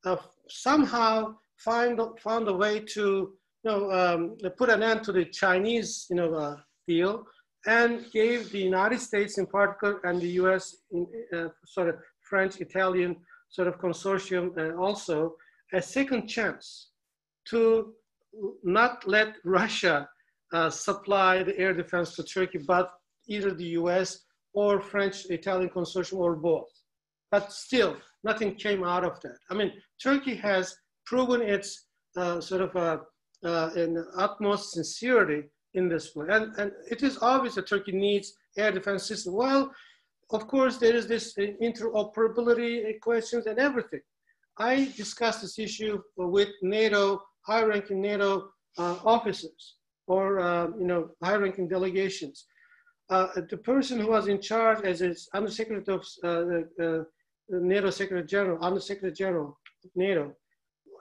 [0.05, 0.18] uh,
[0.50, 3.34] somehow find, found a way to,
[3.64, 6.56] you know, um, put an end to the Chinese, you know, uh,
[6.88, 7.26] deal
[7.66, 12.60] and gave the United States in particular and the US in, uh, sort of French,
[12.62, 13.16] Italian
[13.50, 15.36] sort of consortium uh, also
[15.74, 16.91] a second chance
[17.50, 17.93] to
[18.64, 20.08] not let Russia
[20.54, 22.91] uh, supply the air defense to Turkey, but
[23.28, 24.24] either the US
[24.54, 26.70] or French Italian consortium or both.
[27.32, 29.38] But still, nothing came out of that.
[29.49, 32.97] I mean, Turkey has proven its uh, sort of uh,
[33.43, 35.43] uh, in utmost sincerity
[35.74, 36.28] in this way.
[36.30, 39.34] And, and it is obvious that Turkey needs air defense system.
[39.34, 39.72] Well,
[40.32, 44.01] of course, there is this interoperability questions and everything.
[44.57, 49.76] I discussed this issue with NATO, high-ranking NATO uh, officers
[50.07, 52.45] or uh, you know high-ranking delegations.
[53.09, 57.05] Uh, the person who was in charge as its Undersecretary of
[57.50, 60.34] NATO Secretary General, Under Secretary General of NATO,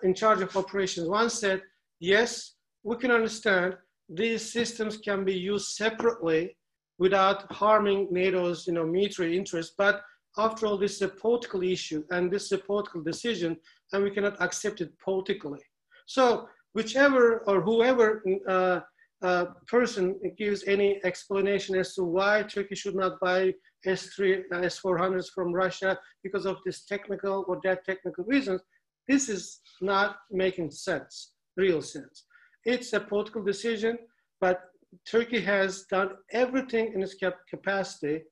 [0.03, 1.63] in charge of operations, once said,
[2.01, 3.77] yes, we can understand
[4.09, 6.57] these systems can be used separately
[6.99, 10.03] without harming NATO's you know, military interests, but
[10.39, 13.57] after all, this is a political issue and this is a political decision,
[13.93, 15.61] and we cannot accept it politically.
[16.07, 18.81] So whichever or whoever uh,
[19.23, 23.55] uh, person gives any explanation as to why Turkey should not buy
[23.87, 28.61] S3, uh, S400s from Russia because of this technical or that technical reasons,
[29.09, 32.25] this is not making sense, real sense.
[32.65, 33.99] It's a political decision,
[34.41, 34.61] but
[35.09, 38.23] Turkey has done everything in its cap capacity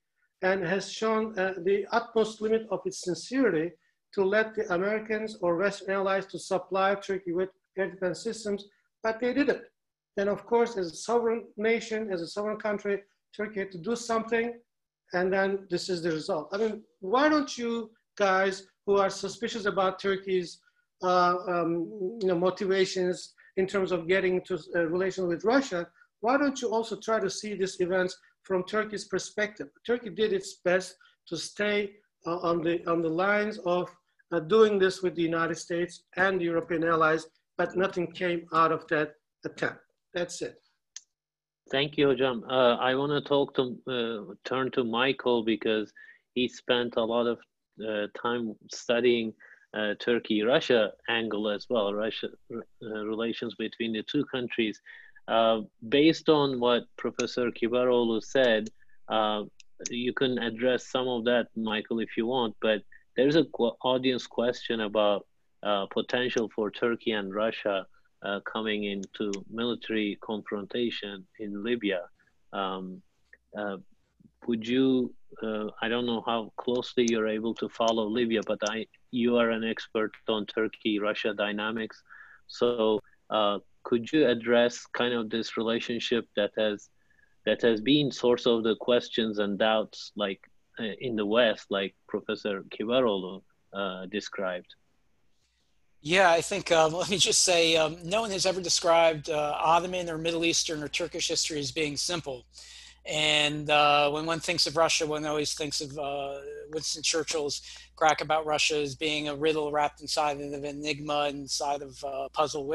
[0.43, 3.71] and has shown uh, the utmost limit of its sincerity
[4.15, 7.49] to let the Americans or Western allies to supply Turkey with
[7.79, 8.65] air defense systems,
[9.03, 9.63] but they did it.
[10.17, 13.03] And of course, as a sovereign nation, as a sovereign country,
[13.37, 14.55] Turkey had to do something,
[15.15, 16.49] and then this is the result.
[16.53, 20.61] I mean, why don't you guys who are suspicious about Turkey's
[21.03, 25.87] uh, um, you know, motivations in terms of getting into uh, relation with Russia,
[26.21, 29.69] why don't you also try to see these events from Turkey's perspective.
[29.87, 30.97] Turkey did its best
[31.29, 31.93] to stay
[32.27, 33.89] uh, on, the, on the lines of
[34.33, 38.73] uh, doing this with the United States and the European allies, but nothing came out
[38.73, 39.13] of that
[39.45, 39.81] attempt.
[40.15, 40.64] That's it.
[41.71, 42.43] Thank you, Hocam.
[42.49, 45.93] Uh, I want to talk to, uh, turn to Michael because
[46.35, 47.39] he spent a lot of
[47.87, 49.33] uh, time studying
[49.73, 52.29] uh, Turkey-Russia angle as well, Russia
[52.81, 54.81] relations between the two countries.
[55.27, 58.69] Uh, based on what Professor Kibaroğlu said,
[59.09, 59.43] uh,
[59.91, 62.83] you can address some of that, Michael, if you want, but
[63.17, 65.27] there's a qu audience question about
[65.63, 67.87] uh, potential for Turkey and Russia
[68.25, 72.03] uh, coming into military confrontation in Libya.
[72.53, 73.03] Um,
[73.57, 73.77] uh,
[74.47, 75.15] would you,
[75.83, 79.65] I don't know how closely you're able to follow Libya, but I, you are an
[79.65, 82.03] expert on Turkey-Russia dynamics.
[82.47, 83.01] So
[83.85, 86.89] could you address kind of this relationship that has
[87.47, 90.41] that has been source of the questions and doubts like
[90.81, 94.75] uh, in the West, like Professor Kibaroğlu uh, described?
[96.07, 99.57] Yeah, I think, um, let me just say, um, no one has ever described uh,
[99.59, 102.45] Ottoman or Middle Eastern or Turkish history as being simple.
[103.07, 106.35] And uh, when one thinks of Russia, one always thinks of uh,
[106.71, 107.63] Winston Churchill's
[107.97, 112.29] crack about Russia as being a riddle wrapped inside of an enigma, inside of a
[112.31, 112.67] puzzle.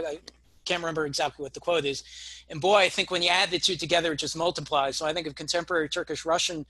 [0.69, 2.03] Can't remember exactly what the quote is.
[2.49, 4.97] And boy, I think when you add the two together, it just multiplies.
[4.97, 6.65] So I think of contemporary Turkish Russian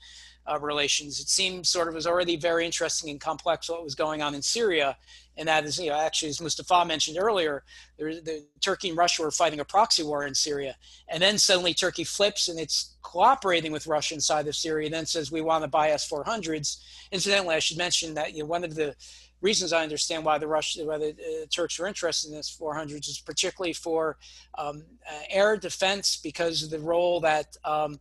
[0.50, 1.20] uh, relations.
[1.20, 4.40] It seemed sort of was already very interesting and complex what was going on in
[4.40, 4.96] Syria,
[5.36, 7.62] and that is, you know, actually as Mustafa mentioned earlier,
[7.98, 10.76] there, the Turkey and Russia were fighting a proxy war in Syria,
[11.08, 15.06] and then suddenly Turkey flips and it's cooperating with Russia inside of Syria, and then
[15.06, 16.78] says we want to buy S-400s.
[17.12, 18.94] Incidentally, I should mention that you know one of the
[19.40, 23.08] reasons I understand why the Russian, why the uh, Turks are interested in this 400s
[23.08, 24.18] is particularly for
[24.58, 27.98] um, uh, air defense because of the role that um,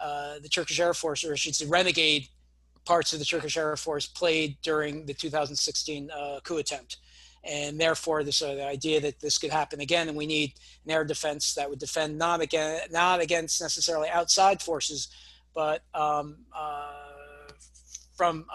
[0.00, 2.28] uh, the Turkish Air Force, or I should say, renegade
[2.84, 6.98] parts of the Turkish Air Force played during the 2016 uh, coup attempt.
[7.44, 10.54] And therefore, this uh, the idea that this could happen again, and we need
[10.84, 15.08] an air defense that would defend not against not against necessarily outside forces,
[15.54, 16.90] but um, uh,
[18.16, 18.46] from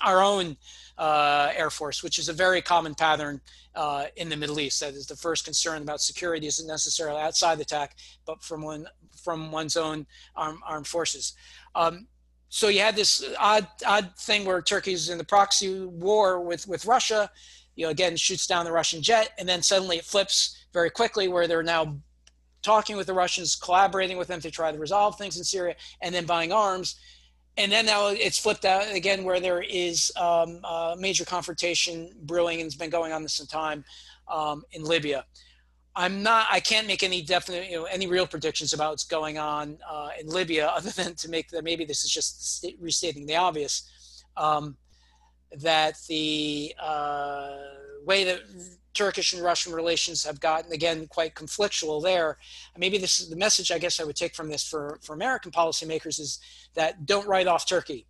[0.00, 0.56] our own
[0.96, 3.40] uh, Air Force, which is a very common pattern
[3.74, 4.80] uh, in the Middle East.
[4.80, 7.96] That is the first concern about security isn't necessarily outside the attack,
[8.26, 8.86] but from one
[9.22, 10.06] from one's own
[10.36, 11.34] armed, armed forces.
[11.74, 12.06] Um,
[12.48, 16.86] so you had this odd odd thing where Turkey's in the proxy war with with
[16.86, 17.30] Russia.
[17.76, 21.28] You know, again shoots down the Russian jet, and then suddenly it flips very quickly
[21.28, 21.98] where they're now
[22.62, 26.12] talking with the Russians, collaborating with them to try to resolve things in Syria, and
[26.12, 26.96] then buying arms
[27.58, 30.60] and then now it's flipped out again where there is um,
[30.98, 33.84] major confrontation brewing and it's been going on this time
[34.28, 35.24] um, in Libya.
[35.96, 36.46] I'm not.
[36.48, 40.10] I can't make any definite, you know, any real predictions about what's going on uh,
[40.20, 44.76] in Libya, other than to make that maybe this is just restating the obvious, um,
[45.60, 47.56] that the uh,
[48.06, 48.40] way that
[48.98, 52.36] Turkish and Russian relations have gotten again quite conflictual there.
[52.76, 55.52] Maybe this is the message I guess I would take from this for, for American
[55.52, 56.40] policymakers is
[56.74, 58.06] that don't write off Turkey.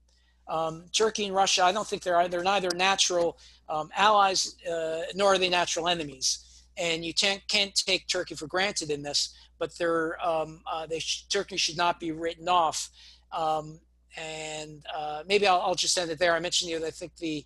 [0.49, 3.37] Um, Turkey and Russia, I don't think they're they're neither natural
[3.69, 6.63] um, allies uh, nor are they natural enemies.
[6.79, 11.01] And you can't, can't take Turkey for granted in this, but they're, um, uh, they
[11.01, 12.89] sh- Turkey should not be written off.
[13.31, 13.79] Um,
[14.17, 16.33] and uh, maybe I'll, I'll, just end it there.
[16.33, 16.83] I mentioned you.
[16.87, 17.45] I think the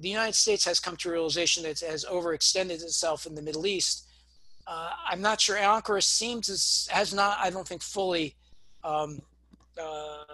[0.00, 3.42] the United States has come to a realization that it has overextended itself in the
[3.42, 4.06] Middle East.
[4.66, 8.36] Uh, I'm not sure Ankara seems as, has not, I don't think, fully
[8.84, 9.20] um,
[9.80, 10.24] uh,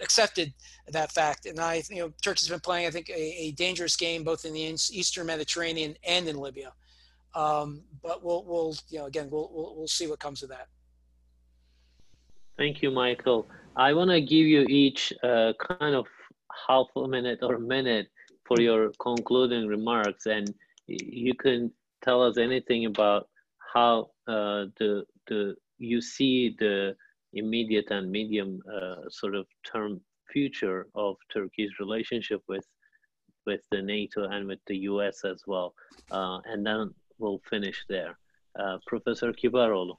[0.00, 0.52] accepted
[0.88, 1.46] that fact.
[1.46, 4.52] And I, you know, Turkey's been playing, I think, a, a dangerous game both in
[4.52, 6.72] the Eastern Mediterranean and in Libya.
[7.34, 10.68] Um, but we'll, we'll, you know, again, we'll, we'll, we'll see what comes of that.
[12.56, 13.46] Thank you, Michael.
[13.76, 16.06] I want to give you each uh, kind of
[16.66, 18.08] half a minute or a minute
[18.46, 20.54] for your concluding remarks and
[20.86, 21.70] you can
[22.02, 23.28] tell us anything about
[23.74, 26.94] how uh, the the you see the
[27.32, 30.00] immediate and medium uh, sort of term
[30.32, 32.66] future of Turkey's relationship with
[33.46, 35.74] with the NATO and with the US as well,
[36.10, 38.18] uh, and then we'll finish there.
[38.58, 39.96] Uh, Professor Kibaroğlu.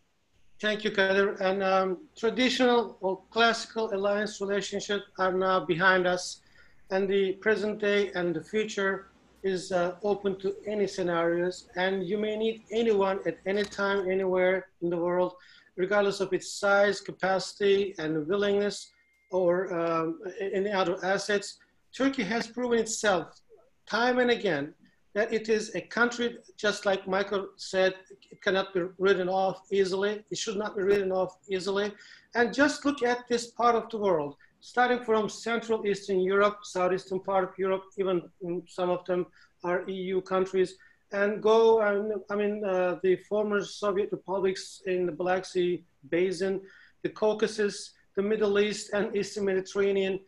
[0.60, 1.36] Thank you, Kadir.
[1.40, 6.42] And um, traditional or classical alliance relationships are now behind us
[6.90, 9.08] and the present day and the future
[9.44, 14.68] is uh, open to any scenarios and you may need anyone at any time anywhere
[14.82, 15.34] in the world
[15.76, 18.92] regardless of its size capacity and willingness
[19.32, 21.60] or um, any other assets.
[21.96, 23.42] Turkey has proven itself
[23.86, 24.74] time and again
[25.14, 27.94] that it is a country just like michael said
[28.32, 31.92] it cannot be written off easily it should not be written off easily.
[32.36, 37.20] And just look at this part of the world starting from Central Eastern Europe, Southeastern
[37.20, 38.22] part of Europe, even
[38.68, 39.26] some of them
[39.64, 40.76] are EU countries,
[41.12, 46.62] and go, and I mean, uh, the former Soviet republics in the Black Sea Basin,
[47.04, 50.20] the Caucasus, the Middle East, and Eastern Mediterranean.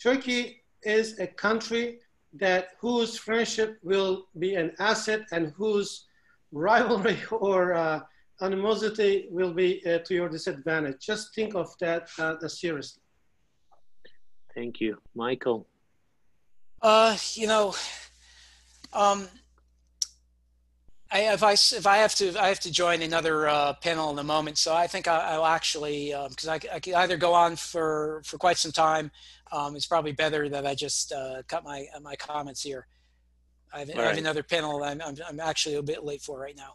[0.00, 2.00] Turkey is a country
[2.34, 6.06] that whose friendship will be an asset and whose
[6.52, 8.00] rivalry or uh,
[8.40, 11.04] animosity will be uh, to your disadvantage.
[11.04, 13.02] Just think of that uh, seriously.
[14.54, 14.98] Thank you.
[15.14, 15.66] Michael?
[16.82, 17.74] Uh, you know,
[18.92, 19.28] um,
[21.12, 24.18] I, if I if I have to I have to join another uh, panel in
[24.18, 27.34] a moment, so I think I, will actually because um, I, I can either go
[27.34, 29.10] on for for quite some time.
[29.52, 32.86] Um, it's probably better that I just uh, cut my my comments here.
[33.72, 36.56] I have, I have another panel I'm, I'm, I'm actually a bit late for right
[36.56, 36.74] now.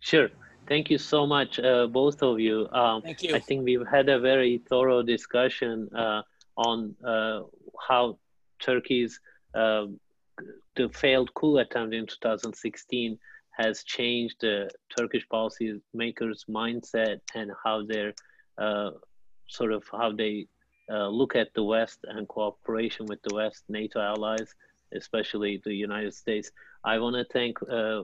[0.00, 0.28] Sure.
[0.68, 2.68] Thank you so much, uh, both of you.
[2.70, 3.34] Um, Thank you.
[3.34, 5.88] I think we've had a very thorough discussion.
[5.94, 6.22] Uh,
[6.60, 7.40] on uh,
[7.88, 8.18] how
[8.62, 9.18] Turkey's
[9.54, 9.86] uh,
[10.76, 13.18] the failed coup attempt in 2016
[13.58, 18.14] has changed the Turkish policy makers' mindset and how they're
[18.58, 18.90] uh,
[19.48, 20.46] sort of how they
[20.90, 24.54] uh, look at the West and cooperation with the West, NATO allies,
[24.94, 26.50] especially the United States.
[26.84, 28.02] I want to thank uh,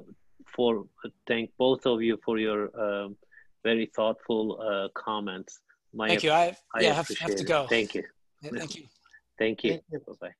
[0.54, 0.84] for
[1.26, 3.16] thank both of you for your um,
[3.64, 5.60] very thoughtful uh, comments.
[5.94, 6.32] My, thank you.
[6.32, 7.66] I, I yeah, have, have to go.
[7.68, 8.04] Thank you.
[8.54, 8.84] Thank you.
[9.38, 9.70] Thank you.
[9.70, 9.98] Thank you.
[10.06, 10.34] Bye bye.